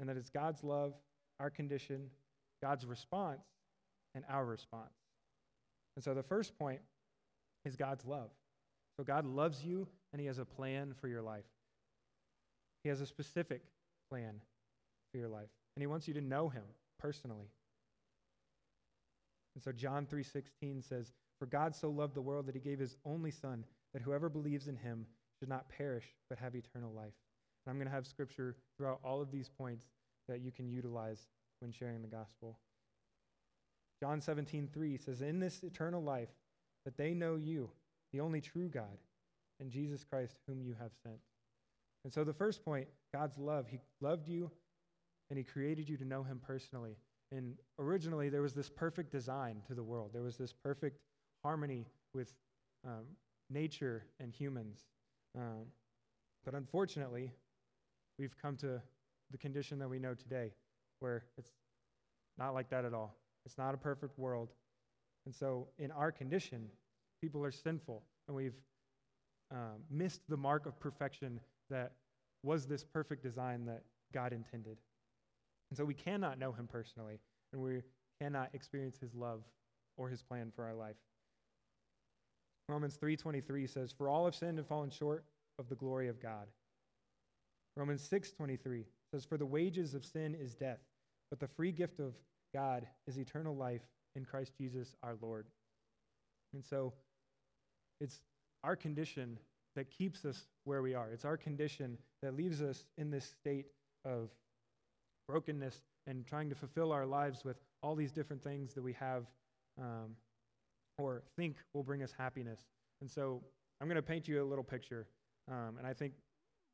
and 0.00 0.08
that 0.08 0.16
is 0.16 0.30
God's 0.30 0.62
love, 0.62 0.94
our 1.40 1.50
condition, 1.50 2.10
God's 2.62 2.86
response, 2.86 3.44
and 4.14 4.24
our 4.28 4.44
response. 4.44 4.94
And 5.96 6.04
so 6.04 6.14
the 6.14 6.22
first 6.22 6.58
point 6.58 6.80
is 7.64 7.76
God's 7.76 8.04
love. 8.04 8.30
So 8.96 9.04
God 9.04 9.24
loves 9.24 9.64
you, 9.64 9.88
and 10.12 10.20
He 10.20 10.26
has 10.26 10.38
a 10.38 10.44
plan 10.44 10.94
for 11.00 11.08
your 11.08 11.22
life. 11.22 11.44
He 12.82 12.88
has 12.88 13.00
a 13.00 13.06
specific 13.06 13.62
plan 14.10 14.40
for 15.10 15.18
your 15.18 15.28
life, 15.28 15.48
and 15.74 15.82
He 15.82 15.86
wants 15.86 16.06
you 16.06 16.14
to 16.14 16.20
know 16.20 16.48
Him 16.48 16.64
personally. 16.98 17.50
And 19.54 19.62
so 19.62 19.72
John 19.72 20.06
3:16 20.06 20.82
says, 20.82 21.12
"For 21.38 21.46
God 21.46 21.74
so 21.74 21.90
loved 21.90 22.14
the 22.14 22.22
world 22.22 22.46
that 22.46 22.54
He 22.54 22.60
gave 22.60 22.78
His 22.78 22.96
only 23.04 23.30
Son, 23.30 23.64
that 23.92 24.02
whoever 24.02 24.28
believes 24.28 24.68
in 24.68 24.76
Him 24.76 25.06
should 25.38 25.48
not 25.48 25.68
perish 25.68 26.04
but 26.28 26.38
have 26.38 26.54
eternal 26.54 26.92
life." 26.92 27.14
And 27.64 27.72
I'm 27.72 27.78
going 27.78 27.88
to 27.88 27.94
have 27.94 28.06
scripture 28.06 28.56
throughout 28.76 29.00
all 29.04 29.20
of 29.20 29.30
these 29.30 29.48
points 29.48 29.86
that 30.28 30.40
you 30.40 30.50
can 30.50 30.68
utilize 30.68 31.28
when 31.60 31.72
sharing 31.72 32.02
the 32.02 32.08
gospel. 32.08 32.58
John 34.00 34.20
17, 34.20 34.68
3 34.72 34.98
says, 34.98 35.22
In 35.22 35.40
this 35.40 35.62
eternal 35.62 36.02
life, 36.02 36.28
that 36.84 36.96
they 36.96 37.14
know 37.14 37.36
you, 37.36 37.70
the 38.12 38.20
only 38.20 38.40
true 38.40 38.68
God, 38.68 38.98
and 39.60 39.70
Jesus 39.70 40.04
Christ, 40.04 40.36
whom 40.46 40.60
you 40.60 40.74
have 40.78 40.90
sent. 41.02 41.18
And 42.04 42.12
so 42.12 42.22
the 42.22 42.32
first 42.32 42.64
point, 42.64 42.86
God's 43.12 43.38
love. 43.38 43.66
He 43.68 43.80
loved 44.00 44.28
you 44.28 44.50
and 45.30 45.38
he 45.38 45.44
created 45.44 45.88
you 45.88 45.96
to 45.96 46.04
know 46.04 46.22
him 46.22 46.40
personally. 46.46 46.96
And 47.32 47.56
originally, 47.78 48.28
there 48.28 48.42
was 48.42 48.52
this 48.52 48.68
perfect 48.68 49.10
design 49.10 49.62
to 49.66 49.74
the 49.74 49.82
world, 49.82 50.10
there 50.12 50.22
was 50.22 50.36
this 50.36 50.52
perfect 50.52 51.00
harmony 51.42 51.86
with 52.12 52.32
um, 52.86 53.04
nature 53.50 54.04
and 54.20 54.32
humans. 54.32 54.84
Um, 55.36 55.66
but 56.44 56.54
unfortunately, 56.54 57.32
we've 58.18 58.36
come 58.40 58.56
to 58.58 58.80
the 59.30 59.38
condition 59.38 59.78
that 59.78 59.88
we 59.88 59.98
know 59.98 60.14
today, 60.14 60.52
where 61.00 61.24
it's 61.36 61.50
not 62.38 62.54
like 62.54 62.70
that 62.70 62.84
at 62.84 62.94
all. 62.94 63.16
It's 63.46 63.58
not 63.58 63.74
a 63.74 63.78
perfect 63.78 64.18
world. 64.18 64.50
And 65.26 65.34
so, 65.34 65.68
in 65.78 65.90
our 65.90 66.12
condition, 66.12 66.68
people 67.20 67.44
are 67.44 67.50
sinful, 67.50 68.02
and 68.28 68.36
we've 68.36 68.56
um, 69.50 69.82
missed 69.90 70.20
the 70.28 70.36
mark 70.36 70.66
of 70.66 70.78
perfection 70.78 71.40
that 71.70 71.92
was 72.42 72.66
this 72.66 72.84
perfect 72.84 73.22
design 73.22 73.64
that 73.66 73.82
God 74.12 74.32
intended. 74.32 74.76
And 75.70 75.76
so, 75.76 75.84
we 75.84 75.94
cannot 75.94 76.38
know 76.38 76.52
Him 76.52 76.68
personally, 76.70 77.20
and 77.52 77.62
we 77.62 77.82
cannot 78.20 78.50
experience 78.52 78.98
His 78.98 79.14
love 79.14 79.42
or 79.96 80.08
His 80.08 80.22
plan 80.22 80.52
for 80.54 80.64
our 80.64 80.74
life. 80.74 80.96
Romans 82.68 82.96
3:23 82.96 83.66
says, 83.66 83.92
"For 83.92 84.08
all 84.08 84.24
have 84.24 84.34
sinned 84.34 84.58
and 84.58 84.66
fallen 84.66 84.90
short 84.90 85.24
of 85.58 85.68
the 85.68 85.76
glory 85.76 86.08
of 86.08 86.20
God." 86.20 86.48
Romans 87.76 88.02
6:23 88.02 88.86
says 89.10 89.24
for 89.24 89.36
the 89.36 89.46
wages 89.46 89.94
of 89.94 90.04
sin 90.04 90.34
is 90.34 90.54
death, 90.54 90.80
but 91.30 91.40
the 91.40 91.48
free 91.48 91.72
gift 91.72 92.00
of 92.00 92.14
God 92.52 92.88
is 93.06 93.18
eternal 93.18 93.56
life 93.56 93.88
in 94.14 94.24
Christ 94.24 94.54
Jesus 94.56 94.96
our 95.02 95.16
Lord. 95.16 95.46
And 96.52 96.64
so 96.64 96.94
it's 98.00 98.22
our 98.62 98.76
condition 98.76 99.38
that 99.74 99.90
keeps 99.90 100.24
us 100.24 100.46
where 100.64 100.82
we 100.82 100.94
are. 100.94 101.10
It's 101.10 101.24
our 101.24 101.36
condition 101.36 101.98
that 102.22 102.36
leaves 102.36 102.62
us 102.62 102.86
in 102.96 103.10
this 103.10 103.24
state 103.24 103.66
of 104.04 104.30
brokenness 105.26 105.82
and 106.06 106.26
trying 106.26 106.48
to 106.48 106.54
fulfill 106.54 106.92
our 106.92 107.06
lives 107.06 107.44
with 107.44 107.56
all 107.82 107.96
these 107.96 108.12
different 108.12 108.42
things 108.42 108.74
that 108.74 108.82
we 108.82 108.92
have 108.92 109.26
um, 109.80 110.16
or 110.98 111.22
think 111.36 111.56
will 111.72 111.82
bring 111.82 112.02
us 112.02 112.12
happiness. 112.16 112.60
And 113.00 113.10
so 113.10 113.42
I'm 113.80 113.88
going 113.88 113.96
to 113.96 114.02
paint 114.02 114.28
you 114.28 114.42
a 114.42 114.46
little 114.46 114.64
picture. 114.64 115.06
Um, 115.50 115.76
and 115.78 115.86
I 115.86 115.92
think 115.92 116.14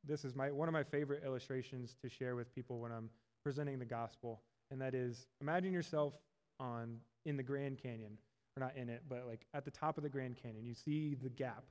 this 0.04 0.24
is 0.24 0.34
my 0.34 0.50
one 0.50 0.68
of 0.68 0.72
my 0.72 0.84
favorite 0.84 1.22
illustrations 1.24 1.96
to 2.02 2.08
share 2.08 2.36
with 2.36 2.54
people 2.54 2.80
when 2.80 2.92
I'm 2.92 3.10
presenting 3.42 3.78
the 3.78 3.84
gospel, 3.84 4.42
and 4.70 4.80
that 4.80 4.94
is 4.94 5.26
imagine 5.40 5.72
yourself 5.72 6.14
on 6.58 6.98
in 7.26 7.36
the 7.36 7.42
Grand 7.42 7.78
Canyon, 7.82 8.16
or 8.56 8.60
not 8.60 8.76
in 8.76 8.88
it, 8.88 9.02
but 9.08 9.24
like 9.26 9.46
at 9.54 9.64
the 9.64 9.70
top 9.70 9.96
of 9.96 10.02
the 10.02 10.08
Grand 10.08 10.36
Canyon. 10.42 10.64
You 10.64 10.74
see 10.74 11.16
the 11.20 11.28
gap, 11.28 11.64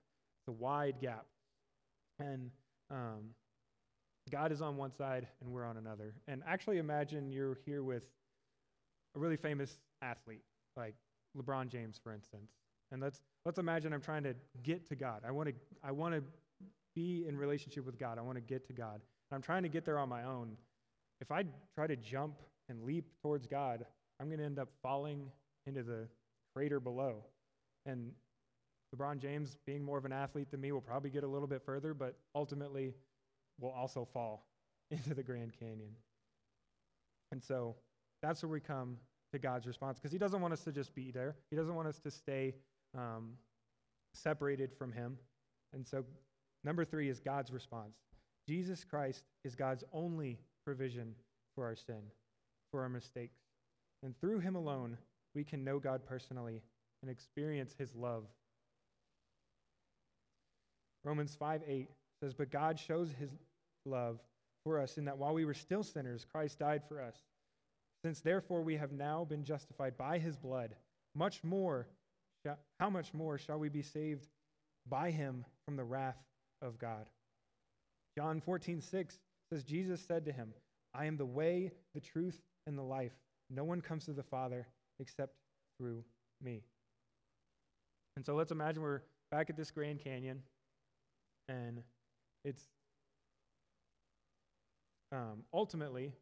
the 0.45 0.51
wide 0.51 0.95
gap, 0.99 1.25
and 2.19 2.51
um, 2.91 3.31
God 4.29 4.51
is 4.51 4.61
on 4.61 4.77
one 4.77 4.91
side 4.93 5.27
and 5.41 5.49
we're 5.51 5.65
on 5.65 5.77
another. 5.77 6.13
And 6.27 6.43
actually, 6.45 6.77
imagine 6.77 7.31
you're 7.31 7.57
here 7.65 7.83
with 7.83 8.03
a 9.15 9.19
really 9.19 9.37
famous 9.37 9.77
athlete, 10.01 10.43
like 10.77 10.95
LeBron 11.39 11.69
James, 11.69 11.99
for 12.01 12.13
instance. 12.13 12.51
And 12.91 13.01
let's, 13.01 13.21
let's 13.45 13.59
imagine 13.59 13.93
I'm 13.93 14.01
trying 14.01 14.23
to 14.23 14.35
get 14.63 14.87
to 14.89 14.95
God. 14.95 15.21
I 15.27 15.31
want 15.31 15.49
to, 15.49 15.55
I 15.83 15.91
want 15.91 16.15
to 16.15 16.23
be 16.95 17.25
in 17.27 17.37
relationship 17.37 17.85
with 17.85 17.99
God. 17.99 18.17
I 18.17 18.21
want 18.21 18.35
to 18.35 18.41
get 18.41 18.65
to 18.67 18.73
God. 18.73 18.95
And 18.95 19.35
I'm 19.35 19.41
trying 19.41 19.63
to 19.63 19.69
get 19.69 19.85
there 19.85 19.99
on 19.99 20.09
my 20.09 20.23
own. 20.23 20.57
If 21.21 21.31
I 21.31 21.43
try 21.75 21.87
to 21.87 21.95
jump 21.95 22.35
and 22.67 22.83
leap 22.83 23.05
towards 23.21 23.45
God, 23.45 23.85
I'm 24.19 24.27
going 24.27 24.39
to 24.39 24.45
end 24.45 24.59
up 24.59 24.69
falling 24.81 25.31
into 25.65 25.83
the 25.83 26.07
crater 26.53 26.79
below. 26.79 27.23
And 27.85 28.11
LeBron 28.95 29.19
James, 29.19 29.55
being 29.65 29.83
more 29.83 29.97
of 29.97 30.05
an 30.05 30.11
athlete 30.11 30.49
than 30.49 30.61
me, 30.61 30.71
will 30.71 30.81
probably 30.81 31.09
get 31.09 31.23
a 31.23 31.27
little 31.27 31.47
bit 31.47 31.61
further, 31.63 31.93
but 31.93 32.15
ultimately 32.33 32.93
will 33.59 33.71
also 33.71 34.07
fall 34.11 34.47
into 34.91 35.13
the 35.13 35.23
Grand 35.23 35.53
Canyon. 35.59 35.91
And 37.31 37.43
so 37.43 37.75
that's 38.21 38.41
where 38.41 38.49
we 38.49 38.59
come 38.59 38.97
to 39.31 39.39
God's 39.39 39.67
response 39.67 39.99
because 39.99 40.11
He 40.11 40.17
doesn't 40.17 40.41
want 40.41 40.53
us 40.53 40.63
to 40.63 40.71
just 40.71 40.93
be 40.95 41.11
there, 41.11 41.35
He 41.49 41.55
doesn't 41.55 41.75
want 41.75 41.87
us 41.87 41.99
to 41.99 42.11
stay 42.11 42.55
um, 42.97 43.33
separated 44.13 44.71
from 44.73 44.91
Him. 44.91 45.17
And 45.73 45.85
so, 45.85 46.03
number 46.63 46.85
three 46.85 47.09
is 47.09 47.19
God's 47.19 47.51
response. 47.51 47.95
Jesus 48.47 48.83
Christ 48.83 49.23
is 49.43 49.55
God's 49.55 49.83
only 49.93 50.39
provision 50.65 51.13
for 51.55 51.65
our 51.65 51.75
sin, 51.75 52.01
for 52.71 52.81
our 52.81 52.89
mistakes. 52.89 53.37
And 54.03 54.19
through 54.19 54.39
Him 54.39 54.55
alone, 54.55 54.97
we 55.35 55.43
can 55.43 55.63
know 55.63 55.79
God 55.79 56.01
personally 56.07 56.61
and 57.01 57.11
experience 57.11 57.75
His 57.77 57.93
love. 57.95 58.23
Romans 61.03 61.35
5 61.35 61.61
8 61.67 61.89
says, 62.21 62.33
But 62.33 62.51
God 62.51 62.79
shows 62.79 63.09
His 63.19 63.31
love 63.85 64.19
for 64.63 64.79
us 64.79 64.97
in 64.97 65.05
that 65.05 65.17
while 65.17 65.33
we 65.33 65.45
were 65.45 65.53
still 65.53 65.83
sinners, 65.83 66.25
Christ 66.31 66.59
died 66.59 66.81
for 66.87 67.01
us. 67.01 67.15
Since 68.03 68.21
therefore 68.21 68.61
we 68.61 68.77
have 68.77 68.91
now 68.91 69.25
been 69.25 69.43
justified 69.43 69.97
by 69.97 70.19
his 70.19 70.37
blood, 70.37 70.75
much 71.15 71.43
more, 71.43 71.87
how 72.79 72.89
much 72.89 73.13
more 73.13 73.37
shall 73.37 73.59
we 73.59 73.69
be 73.69 73.81
saved 73.81 74.27
by 74.87 75.11
him 75.11 75.45
from 75.65 75.75
the 75.75 75.83
wrath 75.83 76.17
of 76.61 76.79
God? 76.79 77.09
John 78.17 78.41
14, 78.41 78.81
6 78.81 79.19
says, 79.51 79.63
Jesus 79.63 80.01
said 80.01 80.25
to 80.25 80.31
him, 80.31 80.53
I 80.93 81.05
am 81.05 81.17
the 81.17 81.25
way, 81.25 81.71
the 81.93 81.99
truth, 81.99 82.39
and 82.67 82.77
the 82.77 82.83
life. 82.83 83.13
No 83.49 83.63
one 83.63 83.81
comes 83.81 84.05
to 84.05 84.13
the 84.13 84.23
Father 84.23 84.67
except 84.99 85.33
through 85.77 86.03
me. 86.41 86.63
And 88.15 88.25
so 88.25 88.35
let's 88.35 88.51
imagine 88.51 88.81
we're 88.81 89.01
back 89.31 89.49
at 89.49 89.57
this 89.57 89.71
Grand 89.71 89.99
Canyon, 89.99 90.41
and 91.47 91.81
it's 92.43 92.63
um, 95.11 95.43
ultimately, 95.53 96.13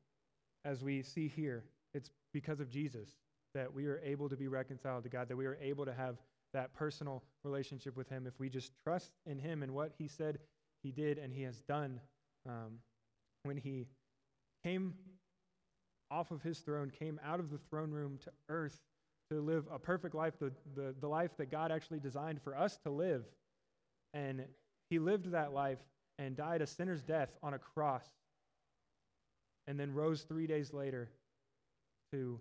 as 0.68 0.84
we 0.84 1.02
see 1.02 1.30
here, 1.30 1.64
it's 1.94 2.12
because 2.34 2.60
of 2.60 2.70
Jesus 2.70 3.16
that 3.54 3.74
we 3.74 3.88
are 3.88 4.02
able 4.04 4.28
to 4.28 4.36
be 4.36 4.50
reconciled 4.50 5.04
to 5.04 5.10
God, 5.10 5.30
that 5.30 5.38
we 5.38 5.46
are 5.46 5.58
able 5.62 5.86
to 5.86 5.94
have 5.94 6.18
that 6.54 6.74
personal 6.74 7.24
relationship 7.44 7.96
with 7.96 8.10
Him 8.10 8.28
if 8.28 8.38
we 8.38 8.50
just 8.50 8.74
trust 8.84 9.12
in 9.26 9.40
Him 9.40 9.64
and 9.64 9.74
what 9.74 9.94
He 9.98 10.08
said 10.08 10.40
He 10.84 10.92
did 10.92 11.18
and 11.18 11.34
He 11.34 11.44
has 11.44 11.62
done 11.62 12.02
um, 12.48 12.80
when 13.44 13.56
He 13.56 13.88
came 14.64 14.94
off 16.12 16.32
of 16.32 16.42
His 16.42 16.60
throne, 16.60 16.92
came 16.92 17.20
out 17.26 17.40
of 17.40 17.50
the 17.50 17.60
throne 17.70 17.92
room 17.92 18.20
to 18.26 18.32
earth 18.50 18.82
to 19.32 19.40
live 19.40 19.66
a 19.72 19.80
perfect 19.80 20.16
life, 20.16 20.34
the, 20.40 20.52
the, 20.76 20.94
the 21.00 21.08
life 21.08 21.32
that 21.38 21.50
God 21.50 21.72
actually 21.72 22.00
designed 22.00 22.42
for 22.42 22.58
us 22.58 22.78
to 22.84 22.90
live. 22.90 23.24
And 24.14 24.44
He 24.90 25.00
lived 25.00 25.32
that 25.32 25.54
life 25.54 25.80
and 26.20 26.36
died 26.36 26.62
a 26.62 26.68
sinner's 26.68 27.02
death 27.02 27.30
on 27.42 27.54
a 27.54 27.60
cross 27.60 28.04
and 29.68 29.80
then 29.80 29.94
rose 29.94 30.24
three 30.24 30.48
days 30.48 30.74
later 30.74 31.10
to 32.12 32.40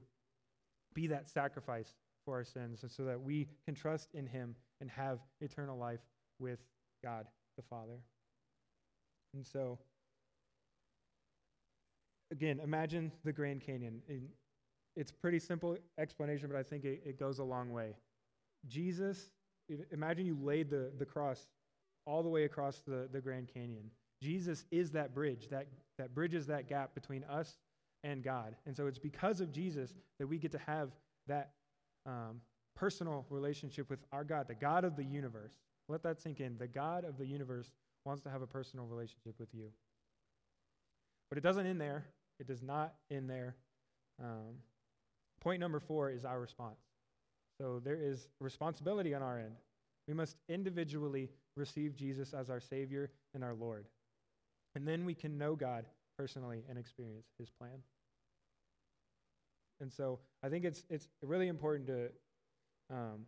be 0.95 1.07
that 1.09 1.29
sacrifice 1.29 1.95
for 2.25 2.35
our 2.35 2.45
sins, 2.45 2.83
and 2.83 2.91
so 2.91 3.05
that 3.05 3.21
we 3.21 3.49
can 3.65 3.75
trust 3.75 4.09
in 4.15 4.27
Him 4.27 4.57
and 4.81 4.91
have 4.91 5.19
eternal 5.41 5.79
life 5.79 6.01
with 6.39 6.59
God 7.05 7.27
the 7.57 7.63
Father. 7.63 8.01
And 9.35 9.47
so, 9.47 9.79
again, 12.31 12.61
imagine 12.63 13.13
the 13.25 13.33
Grand 13.33 13.61
Canyon. 13.61 14.01
It's 14.97 15.13
pretty 15.13 15.39
simple 15.39 15.77
explanation, 15.99 16.49
but 16.51 16.59
I 16.59 16.63
think 16.63 16.85
it, 16.85 17.03
it 17.05 17.19
goes 17.19 17.39
a 17.39 17.45
long 17.45 17.71
way. 17.71 17.95
Jesus, 18.67 19.31
imagine 19.93 20.27
you 20.27 20.37
laid 20.43 20.71
the, 20.71 20.91
the 20.99 21.05
cross 21.05 21.47
all 22.07 22.23
the 22.23 22.29
way 22.29 22.45
across 22.45 22.83
the, 22.87 23.09
the 23.13 23.21
Grand 23.21 23.49
Canyon. 23.53 23.91
Jesus 24.23 24.65
is 24.71 24.91
that 24.93 25.15
bridge 25.15 25.49
that, 25.51 25.67
that 25.99 26.15
bridges 26.15 26.47
that 26.47 26.69
gap 26.69 26.95
between 26.95 27.25
us 27.25 27.59
and 28.05 28.23
God. 28.23 28.55
And 28.67 28.77
so 28.77 28.87
it's 28.87 28.99
because 28.99 29.41
of 29.41 29.53
Jesus 29.53 29.95
that 30.19 30.27
we 30.27 30.39
get 30.39 30.53
to 30.53 30.61
have 30.67 30.91
that 31.27 31.51
um, 32.05 32.41
personal 32.75 33.27
relationship 33.31 33.91
with 33.91 34.01
our 34.13 34.25
God, 34.25 34.47
the 34.49 34.55
God 34.55 34.85
of 34.85 34.97
the 34.97 35.05
universe. 35.05 35.53
Let 35.89 36.03
that 36.03 36.21
sink 36.21 36.41
in. 36.41 36.57
The 36.59 36.67
God 36.67 37.05
of 37.05 37.19
the 37.19 37.27
universe 37.27 37.71
wants 38.05 38.23
to 38.23 38.31
have 38.31 38.43
a 38.43 38.47
personal 38.47 38.87
relationship 38.87 39.35
with 39.39 39.49
you. 39.53 39.71
But 41.29 41.39
it 41.39 41.43
doesn't 41.43 41.67
end 41.67 41.81
there. 41.81 42.07
It 42.39 42.47
does 42.47 42.63
not 42.63 42.95
end 43.11 43.29
there. 43.29 43.57
Um, 44.23 44.57
point 45.41 45.61
number 45.61 45.81
four 45.81 46.11
is 46.11 46.25
our 46.25 46.41
response. 46.41 46.79
So 47.61 47.81
there 47.85 47.99
is 48.01 48.29
responsibility 48.41 49.15
on 49.15 49.23
our 49.23 49.39
end. 49.39 49.57
We 50.07 50.15
must 50.15 50.37
individually 50.49 51.31
receive 51.57 51.97
Jesus 51.97 52.35
as 52.35 52.51
our 52.51 52.61
Savior 52.61 53.11
and 53.35 53.43
our 53.43 53.55
Lord. 53.55 53.87
And 54.77 54.87
then 54.87 55.07
we 55.07 55.15
can 55.15 55.39
know 55.39 55.57
God 55.57 55.87
personally 56.19 56.63
and 56.69 56.79
experience 56.79 57.29
his 57.39 57.49
plan. 57.49 57.79
And 59.81 59.91
so 59.91 60.19
I 60.43 60.51
think 60.51 60.67
it's, 60.67 60.85
it's 60.91 61.09
really 61.23 61.49
important 61.49 61.87
to 61.87 62.11
um, 62.91 63.25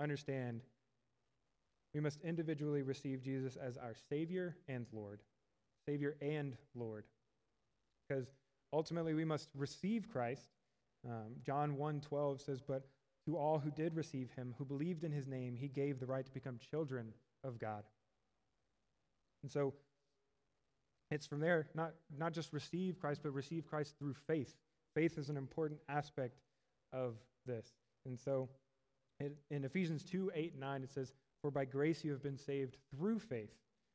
understand 0.00 0.62
we 1.92 2.00
must 2.00 2.18
individually 2.22 2.80
receive 2.80 3.20
Jesus 3.20 3.56
as 3.56 3.76
our 3.76 3.94
Savior 4.08 4.56
and 4.68 4.86
Lord. 4.90 5.20
Savior 5.86 6.16
and 6.22 6.56
Lord. 6.74 7.04
Because 8.08 8.26
ultimately 8.72 9.12
we 9.12 9.26
must 9.26 9.50
receive 9.54 10.08
Christ. 10.10 10.48
Um, 11.06 11.34
John 11.44 11.76
1 11.76 12.00
12 12.00 12.40
says, 12.40 12.62
But 12.66 12.86
to 13.26 13.36
all 13.36 13.58
who 13.58 13.70
did 13.70 13.94
receive 13.94 14.30
him, 14.34 14.54
who 14.56 14.64
believed 14.64 15.04
in 15.04 15.12
his 15.12 15.26
name, 15.26 15.56
he 15.56 15.68
gave 15.68 16.00
the 16.00 16.06
right 16.06 16.24
to 16.24 16.32
become 16.32 16.58
children 16.70 17.12
of 17.44 17.58
God. 17.58 17.82
And 19.42 19.50
so 19.50 19.74
it's 21.10 21.26
from 21.26 21.40
there, 21.40 21.66
not, 21.74 21.92
not 22.16 22.32
just 22.32 22.52
receive 22.52 22.98
Christ, 23.00 23.20
but 23.22 23.34
receive 23.34 23.66
Christ 23.66 23.94
through 23.98 24.14
faith. 24.26 24.54
Faith 24.94 25.18
is 25.18 25.28
an 25.28 25.36
important 25.36 25.80
aspect 25.88 26.38
of 26.92 27.14
this. 27.46 27.66
And 28.06 28.18
so 28.18 28.48
in 29.50 29.64
Ephesians 29.64 30.04
2 30.04 30.32
8 30.34 30.52
and 30.52 30.60
9, 30.60 30.82
it 30.82 30.92
says, 30.92 31.12
For 31.42 31.50
by 31.50 31.64
grace 31.64 32.04
you 32.04 32.12
have 32.12 32.22
been 32.22 32.38
saved 32.38 32.76
through 32.94 33.18
faith, 33.18 33.50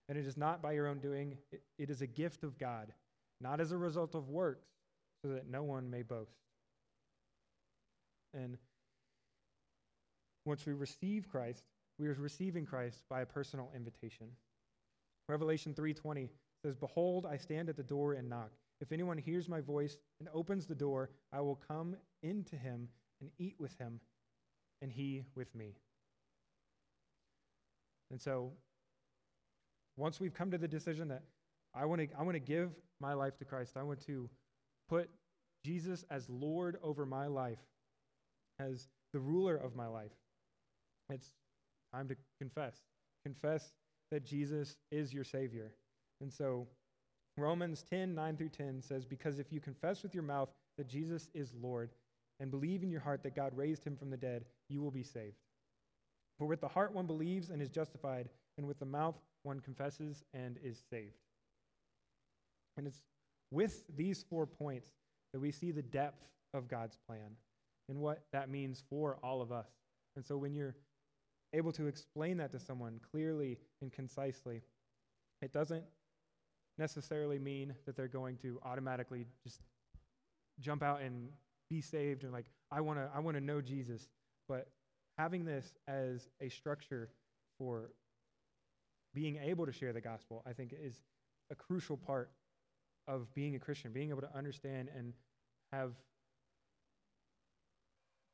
and 0.09 0.17
it 0.17 0.27
is 0.27 0.37
not 0.37 0.61
by 0.61 0.73
your 0.73 0.87
own 0.87 0.99
doing, 0.99 1.37
it, 1.51 1.63
it 1.77 1.89
is 1.89 2.01
a 2.01 2.07
gift 2.07 2.43
of 2.43 2.57
God, 2.57 2.93
not 3.41 3.59
as 3.59 3.71
a 3.71 3.77
result 3.77 4.15
of 4.15 4.29
works, 4.29 4.67
so 5.23 5.31
that 5.31 5.49
no 5.49 5.63
one 5.63 5.89
may 5.89 6.03
boast. 6.03 6.37
And 8.33 8.57
once 10.45 10.65
we 10.65 10.73
receive 10.73 11.27
Christ, 11.29 11.63
we 11.97 12.07
are 12.07 12.13
receiving 12.13 12.65
Christ 12.65 13.03
by 13.09 13.21
a 13.21 13.25
personal 13.25 13.71
invitation. 13.75 14.27
Revelation 15.27 15.73
3:20 15.73 16.29
says, 16.65 16.75
Behold, 16.75 17.27
I 17.29 17.37
stand 17.37 17.69
at 17.69 17.77
the 17.77 17.83
door 17.83 18.13
and 18.13 18.27
knock. 18.27 18.49
If 18.81 18.91
anyone 18.91 19.19
hears 19.19 19.47
my 19.47 19.61
voice 19.61 19.97
and 20.19 20.27
opens 20.33 20.65
the 20.65 20.75
door, 20.75 21.11
I 21.31 21.39
will 21.41 21.61
come 21.67 21.95
into 22.23 22.55
him 22.55 22.89
and 23.21 23.29
eat 23.37 23.55
with 23.59 23.77
him, 23.77 23.99
and 24.81 24.91
he 24.91 25.23
with 25.35 25.53
me. 25.53 25.75
And 28.09 28.19
so, 28.19 28.51
once 29.95 30.19
we've 30.19 30.33
come 30.33 30.51
to 30.51 30.57
the 30.57 30.67
decision 30.67 31.07
that 31.09 31.21
I 31.73 31.85
want 31.85 32.01
to, 32.01 32.07
I 32.17 32.23
want 32.23 32.35
to 32.35 32.39
give 32.39 32.71
my 32.99 33.13
life 33.13 33.37
to 33.37 33.45
Christ, 33.45 33.73
I 33.77 33.83
want 33.83 34.03
to 34.07 34.27
put 34.89 35.09
Jesus 35.63 36.03
as 36.09 36.27
Lord 36.29 36.77
over 36.81 37.05
my 37.05 37.27
life, 37.27 37.59
as 38.59 38.87
the 39.13 39.19
ruler 39.19 39.55
of 39.55 39.75
my 39.75 39.87
life, 39.87 40.11
it's 41.09 41.31
time 41.93 42.07
to 42.07 42.15
confess. 42.39 42.75
Confess 43.23 43.71
that 44.11 44.25
Jesus 44.25 44.75
is 44.91 45.13
your 45.13 45.23
Savior. 45.23 45.71
And 46.21 46.31
so 46.31 46.67
Romans 47.37 47.83
10 47.89 48.15
9 48.15 48.37
through 48.37 48.49
10 48.49 48.81
says, 48.81 49.05
Because 49.05 49.39
if 49.39 49.51
you 49.51 49.59
confess 49.59 50.03
with 50.03 50.13
your 50.13 50.23
mouth 50.23 50.49
that 50.77 50.87
Jesus 50.87 51.29
is 51.33 51.53
Lord 51.61 51.89
and 52.39 52.51
believe 52.51 52.83
in 52.83 52.91
your 52.91 53.01
heart 53.01 53.23
that 53.23 53.35
God 53.35 53.55
raised 53.55 53.83
him 53.83 53.95
from 53.95 54.09
the 54.09 54.17
dead, 54.17 54.45
you 54.69 54.81
will 54.81 54.91
be 54.91 55.03
saved. 55.03 55.37
For 56.37 56.45
with 56.45 56.61
the 56.61 56.67
heart 56.67 56.93
one 56.93 57.05
believes 57.05 57.49
and 57.49 57.61
is 57.61 57.69
justified, 57.69 58.29
and 58.57 58.67
with 58.67 58.79
the 58.79 58.85
mouth 58.85 59.15
one 59.43 59.59
confesses 59.59 60.23
and 60.33 60.57
is 60.63 60.81
saved. 60.89 61.15
And 62.77 62.87
it's 62.87 63.01
with 63.51 63.83
these 63.95 64.23
four 64.29 64.45
points 64.45 64.89
that 65.33 65.39
we 65.39 65.51
see 65.51 65.71
the 65.71 65.81
depth 65.81 66.27
of 66.53 66.67
God's 66.67 66.97
plan 67.07 67.35
and 67.89 67.99
what 67.99 68.23
that 68.33 68.49
means 68.49 68.83
for 68.89 69.17
all 69.23 69.41
of 69.41 69.51
us. 69.51 69.67
And 70.15 70.25
so 70.25 70.37
when 70.37 70.55
you're 70.55 70.75
able 71.53 71.71
to 71.73 71.87
explain 71.87 72.37
that 72.37 72.51
to 72.51 72.59
someone 72.59 72.99
clearly 73.11 73.57
and 73.81 73.91
concisely, 73.91 74.61
it 75.41 75.53
doesn't 75.53 75.83
necessarily 76.77 77.39
mean 77.39 77.73
that 77.85 77.95
they're 77.95 78.07
going 78.07 78.37
to 78.37 78.59
automatically 78.63 79.25
just 79.43 79.61
jump 80.59 80.83
out 80.83 81.01
and 81.01 81.29
be 81.69 81.81
saved 81.81 82.23
and 82.23 82.31
like 82.31 82.45
I 82.71 82.81
want 82.81 82.99
to 82.99 83.09
I 83.15 83.19
want 83.19 83.37
to 83.37 83.41
know 83.41 83.61
Jesus, 83.61 84.09
but 84.47 84.67
having 85.17 85.45
this 85.45 85.73
as 85.87 86.27
a 86.41 86.49
structure 86.49 87.09
for 87.57 87.91
being 89.13 89.37
able 89.37 89.65
to 89.65 89.71
share 89.71 89.93
the 89.93 90.01
gospel, 90.01 90.43
I 90.45 90.53
think 90.53 90.73
is 90.79 91.01
a 91.51 91.55
crucial 91.55 91.97
part 91.97 92.31
of 93.07 93.33
being 93.33 93.55
a 93.55 93.59
Christian, 93.59 93.91
being 93.91 94.09
able 94.09 94.21
to 94.21 94.35
understand 94.35 94.89
and 94.95 95.13
have 95.71 95.93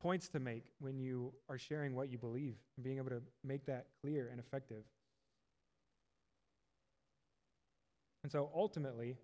points 0.02 0.28
to 0.30 0.40
make 0.40 0.66
when 0.80 1.00
you 1.00 1.32
are 1.50 1.58
sharing 1.58 1.96
what 1.96 2.10
you 2.10 2.18
believe 2.18 2.56
and 2.76 2.84
being 2.84 2.98
able 2.98 3.10
to 3.10 3.22
make 3.44 3.66
that 3.68 3.86
clear 4.02 4.30
and 4.32 4.40
effective. 4.40 4.84
And 8.24 8.32
so 8.32 8.50
ultimately, 8.54 9.18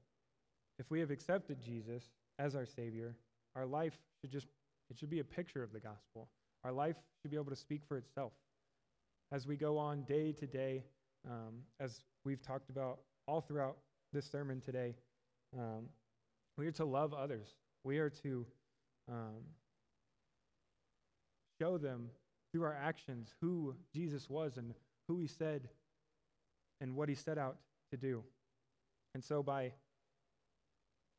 if 0.80 0.90
we 0.90 1.00
have 1.00 1.12
accepted 1.12 1.62
Jesus 1.62 2.04
as 2.40 2.56
our 2.56 2.66
Savior, 2.66 3.16
our 3.56 3.66
life 3.66 3.98
should 4.22 4.32
just 4.32 4.48
it 4.90 4.98
should 4.98 5.10
be 5.10 5.20
a 5.20 5.24
picture 5.24 5.64
of 5.64 5.74
the 5.74 5.80
gospel. 5.80 6.30
Our 6.64 6.72
life 6.72 6.96
should 7.22 7.32
be 7.32 7.38
able 7.38 7.50
to 7.50 7.56
speak 7.56 7.82
for 7.88 7.98
itself. 7.98 8.32
As 9.32 9.46
we 9.46 9.58
go 9.58 9.78
on 9.78 10.04
day 10.04 10.32
to 10.32 10.48
day, 10.48 10.84
um, 11.30 11.64
as 11.80 12.00
we've 12.24 12.42
talked 12.42 12.70
about 12.70 13.00
all 13.28 13.42
throughout 13.42 13.78
this 14.14 14.26
sermon 14.26 14.62
today, 14.62 14.96
um, 15.58 15.90
we 16.58 16.68
are 16.68 16.72
to 16.74 16.86
love 16.86 17.14
others. 17.14 17.48
We 17.84 17.98
are 18.00 18.10
to 18.10 18.46
um, 19.10 19.44
show 21.60 21.78
them 21.78 22.10
through 22.52 22.64
our 22.64 22.76
actions 22.76 23.34
who 23.42 23.76
Jesus 23.94 24.30
was 24.30 24.58
and 24.58 24.74
who 25.08 25.20
he 25.20 25.28
said 25.28 25.68
and 26.80 26.96
what 26.96 27.10
he 27.10 27.16
set 27.16 27.38
out 27.38 27.58
to 27.92 27.98
do. 27.98 28.24
And 29.18 29.24
so, 29.24 29.42
by 29.42 29.72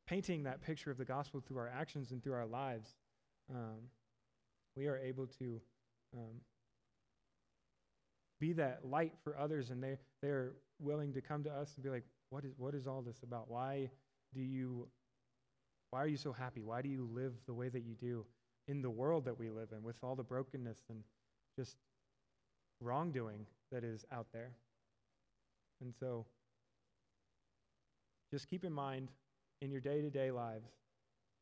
painting 0.07 0.43
that 0.43 0.61
picture 0.61 0.89
of 0.89 0.97
the 0.97 1.03
gospel 1.03 1.43
through 1.45 1.57
our 1.57 1.67
actions 1.67 2.11
and 2.11 2.23
through 2.23 2.31
our 2.31 2.45
lives, 2.45 2.95
um, 3.53 3.89
we 4.77 4.87
are 4.87 4.97
able 4.99 5.27
to 5.39 5.59
um, 6.15 6.39
be 8.39 8.53
that 8.53 8.85
light 8.85 9.15
for 9.21 9.37
others, 9.37 9.69
and 9.69 9.83
they 9.83 9.97
they're 10.21 10.53
willing 10.79 11.11
to 11.11 11.19
come 11.19 11.43
to 11.43 11.49
us 11.49 11.73
and 11.75 11.83
be 11.83 11.89
like, 11.89 12.05
"What 12.29 12.45
is 12.45 12.53
what 12.55 12.73
is 12.73 12.87
all 12.87 13.01
this 13.01 13.21
about? 13.21 13.51
Why 13.51 13.89
do 14.33 14.39
you? 14.39 14.87
Why 15.91 16.01
are 16.01 16.07
you 16.07 16.15
so 16.15 16.31
happy? 16.31 16.61
Why 16.61 16.81
do 16.81 16.87
you 16.87 17.05
live 17.11 17.33
the 17.47 17.53
way 17.53 17.67
that 17.67 17.83
you 17.83 17.95
do 17.95 18.25
in 18.69 18.81
the 18.81 18.89
world 18.89 19.25
that 19.25 19.37
we 19.37 19.49
live 19.49 19.73
in, 19.73 19.83
with 19.83 19.97
all 20.03 20.15
the 20.15 20.23
brokenness 20.23 20.79
and 20.89 21.03
just 21.57 21.75
wrongdoing 22.79 23.45
that 23.73 23.83
is 23.83 24.05
out 24.09 24.27
there?" 24.31 24.51
And 25.81 25.93
so, 25.99 26.25
just 28.31 28.47
keep 28.47 28.63
in 28.63 28.73
mind 28.73 29.11
in 29.61 29.71
your 29.71 29.81
day 29.81 30.01
to 30.01 30.09
day 30.09 30.31
lives 30.31 30.69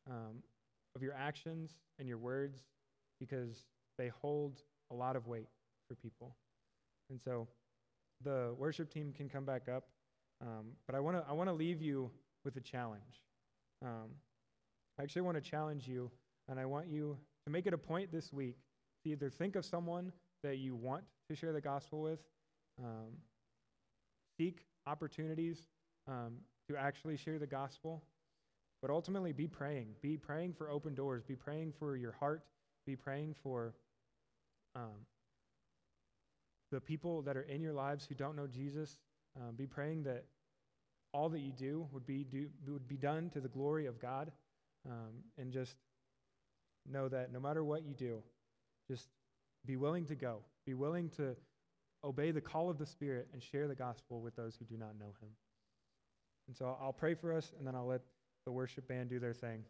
um, 0.08 0.42
of 0.96 1.02
your 1.02 1.14
actions 1.14 1.76
and 1.98 2.08
your 2.08 2.18
words 2.18 2.64
because 3.20 3.66
they 3.98 4.08
hold 4.08 4.62
a 4.90 4.94
lot 4.94 5.16
of 5.16 5.26
weight 5.26 5.48
for 5.86 5.94
people. 5.94 6.34
And 7.10 7.20
so 7.20 7.48
the 8.24 8.54
worship 8.56 8.92
team 8.92 9.12
can 9.12 9.28
come 9.28 9.44
back 9.44 9.68
up, 9.68 9.88
um, 10.40 10.66
but 10.86 10.94
I 10.94 11.00
want 11.00 11.16
to 11.16 11.24
I 11.28 11.32
want 11.32 11.48
to 11.48 11.54
leave 11.54 11.80
you 11.80 12.10
with 12.44 12.56
a 12.56 12.60
challenge. 12.60 13.22
Um, 13.84 14.10
I 14.98 15.02
actually 15.02 15.22
want 15.22 15.36
to 15.36 15.40
challenge 15.40 15.86
you, 15.86 16.10
and 16.48 16.58
I 16.58 16.66
want 16.66 16.88
you 16.88 17.16
to 17.46 17.52
make 17.52 17.66
it 17.66 17.72
a 17.72 17.78
point 17.78 18.10
this 18.12 18.32
week 18.32 18.56
to 19.04 19.10
either 19.10 19.30
think 19.30 19.56
of 19.56 19.64
someone 19.64 20.12
that 20.42 20.58
you 20.58 20.74
want 20.74 21.04
to 21.28 21.36
share 21.36 21.52
the 21.52 21.60
gospel 21.60 22.00
with, 22.00 22.20
um, 22.82 23.12
seek 24.36 24.64
opportunities 24.86 25.68
um, 26.08 26.38
to 26.68 26.76
actually 26.76 27.16
share 27.16 27.38
the 27.38 27.46
gospel, 27.46 28.04
but 28.80 28.90
ultimately 28.90 29.32
be 29.32 29.46
praying. 29.46 29.88
Be 30.02 30.16
praying 30.16 30.54
for 30.54 30.70
open 30.70 30.94
doors. 30.94 31.22
Be 31.24 31.34
praying 31.34 31.72
for 31.78 31.96
your 31.96 32.12
heart. 32.12 32.44
Be 32.86 32.96
praying 32.96 33.34
for 33.42 33.74
um, 34.74 35.06
the 36.70 36.80
people 36.80 37.22
that 37.22 37.36
are 37.36 37.42
in 37.42 37.60
your 37.60 37.72
lives 37.72 38.06
who 38.06 38.14
don't 38.14 38.36
know 38.36 38.46
Jesus. 38.46 38.98
Um, 39.36 39.54
be 39.56 39.66
praying 39.66 40.04
that 40.04 40.24
all 41.12 41.28
that 41.30 41.40
you 41.40 41.52
do 41.52 41.86
would 41.92 42.06
be 42.06 42.24
do, 42.24 42.48
would 42.66 42.88
be 42.88 42.96
done 42.96 43.30
to 43.30 43.40
the 43.40 43.48
glory 43.48 43.86
of 43.86 44.00
God, 44.00 44.30
um, 44.86 45.22
and 45.38 45.52
just 45.52 45.76
know 46.90 47.08
that 47.08 47.32
no 47.32 47.40
matter 47.40 47.64
what 47.64 47.84
you 47.84 47.94
do, 47.94 48.22
just 48.90 49.08
be 49.64 49.76
willing 49.76 50.06
to 50.06 50.14
go. 50.14 50.40
Be 50.66 50.74
willing 50.74 51.10
to 51.16 51.36
obey 52.04 52.30
the 52.30 52.40
call 52.40 52.70
of 52.70 52.78
the 52.78 52.86
Spirit 52.86 53.28
and 53.32 53.42
share 53.42 53.68
the 53.68 53.74
gospel 53.74 54.20
with 54.20 54.36
those 54.36 54.56
who 54.56 54.64
do 54.64 54.76
not 54.76 54.98
know 54.98 55.14
Him. 55.20 55.30
And 56.48 56.56
so 56.56 56.76
I'll 56.80 56.92
pray 56.92 57.14
for 57.14 57.32
us, 57.32 57.52
and 57.58 57.66
then 57.66 57.74
I'll 57.74 57.86
let 57.86 58.00
the 58.46 58.52
worship 58.52 58.88
band 58.88 59.10
do 59.10 59.20
their 59.20 59.34
thing. 59.34 59.62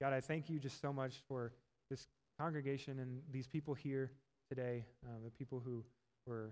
God, 0.00 0.12
I 0.12 0.20
thank 0.20 0.50
you 0.50 0.58
just 0.58 0.80
so 0.80 0.92
much 0.92 1.22
for 1.26 1.52
this 1.88 2.06
congregation 2.38 2.98
and 2.98 3.20
these 3.30 3.46
people 3.46 3.72
here 3.72 4.12
today, 4.48 4.84
uh, 5.06 5.24
the 5.24 5.30
people 5.30 5.62
who 5.64 5.82
were 6.26 6.50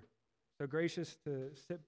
so 0.58 0.66
gracious 0.66 1.16
to 1.24 1.50
sit 1.68 1.80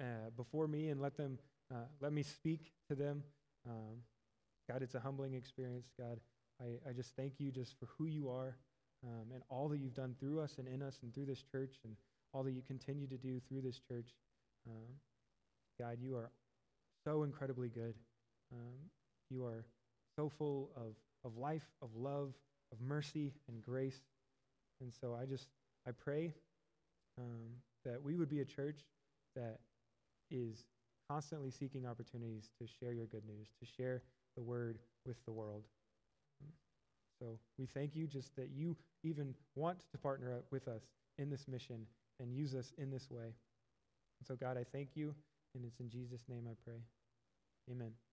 uh, 0.00 0.30
before 0.36 0.68
me 0.68 0.90
and 0.90 1.00
let 1.00 1.16
them 1.16 1.38
uh, 1.74 1.86
let 2.00 2.12
me 2.12 2.22
speak 2.22 2.72
to 2.88 2.94
them. 2.94 3.22
Um, 3.68 3.96
God, 4.70 4.82
it's 4.82 4.94
a 4.94 5.00
humbling 5.00 5.34
experience. 5.34 5.88
God, 5.98 6.20
I, 6.60 6.88
I 6.88 6.92
just 6.92 7.16
thank 7.16 7.34
you 7.38 7.50
just 7.50 7.78
for 7.78 7.88
who 7.98 8.06
you 8.06 8.28
are 8.28 8.56
um, 9.04 9.32
and 9.34 9.42
all 9.48 9.68
that 9.68 9.78
you've 9.78 9.94
done 9.94 10.14
through 10.20 10.40
us 10.40 10.56
and 10.58 10.68
in 10.68 10.82
us 10.82 10.98
and 11.02 11.12
through 11.12 11.26
this 11.26 11.42
church 11.42 11.76
and 11.84 11.94
all 12.32 12.42
that 12.44 12.52
you 12.52 12.62
continue 12.62 13.06
to 13.08 13.16
do 13.16 13.40
through 13.48 13.62
this 13.62 13.80
church. 13.88 14.14
Um, 14.66 14.94
God, 15.78 15.98
you 16.00 16.16
are 16.16 16.30
so 17.04 17.22
incredibly 17.22 17.68
good. 17.68 17.94
Um, 18.52 18.90
you 19.30 19.44
are 19.44 19.64
so 20.16 20.30
full 20.38 20.70
of, 20.76 20.94
of 21.24 21.36
life, 21.36 21.66
of 21.82 21.90
love, 21.96 22.32
of 22.72 22.80
mercy 22.80 23.32
and 23.48 23.62
grace. 23.62 24.00
And 24.80 24.92
so 25.00 25.16
I 25.20 25.26
just, 25.26 25.48
I 25.86 25.90
pray 25.92 26.32
um, 27.18 27.50
that 27.84 28.02
we 28.02 28.16
would 28.16 28.28
be 28.28 28.40
a 28.40 28.44
church 28.44 28.80
that 29.34 29.58
is 30.30 30.64
constantly 31.08 31.50
seeking 31.50 31.86
opportunities 31.86 32.50
to 32.60 32.66
share 32.66 32.92
your 32.92 33.06
good 33.06 33.24
news, 33.26 33.48
to 33.60 33.66
share 33.66 34.02
the 34.36 34.42
word 34.42 34.78
with 35.06 35.16
the 35.24 35.32
world. 35.32 35.64
So 37.20 37.38
we 37.58 37.66
thank 37.66 37.94
you 37.94 38.06
just 38.06 38.34
that 38.36 38.50
you 38.54 38.76
even 39.02 39.34
want 39.54 39.78
to 39.92 39.98
partner 39.98 40.42
with 40.50 40.68
us 40.68 40.82
in 41.18 41.30
this 41.30 41.48
mission 41.48 41.86
and 42.20 42.34
use 42.34 42.54
us 42.54 42.72
in 42.76 42.90
this 42.90 43.10
way. 43.10 43.32
And 44.20 44.26
so, 44.26 44.36
God, 44.36 44.56
I 44.58 44.64
thank 44.64 44.90
you, 44.96 45.14
and 45.54 45.64
it's 45.64 45.80
in 45.80 45.90
Jesus' 45.90 46.24
name 46.28 46.46
I 46.50 46.54
pray. 46.64 46.82
Amen. 47.70 48.05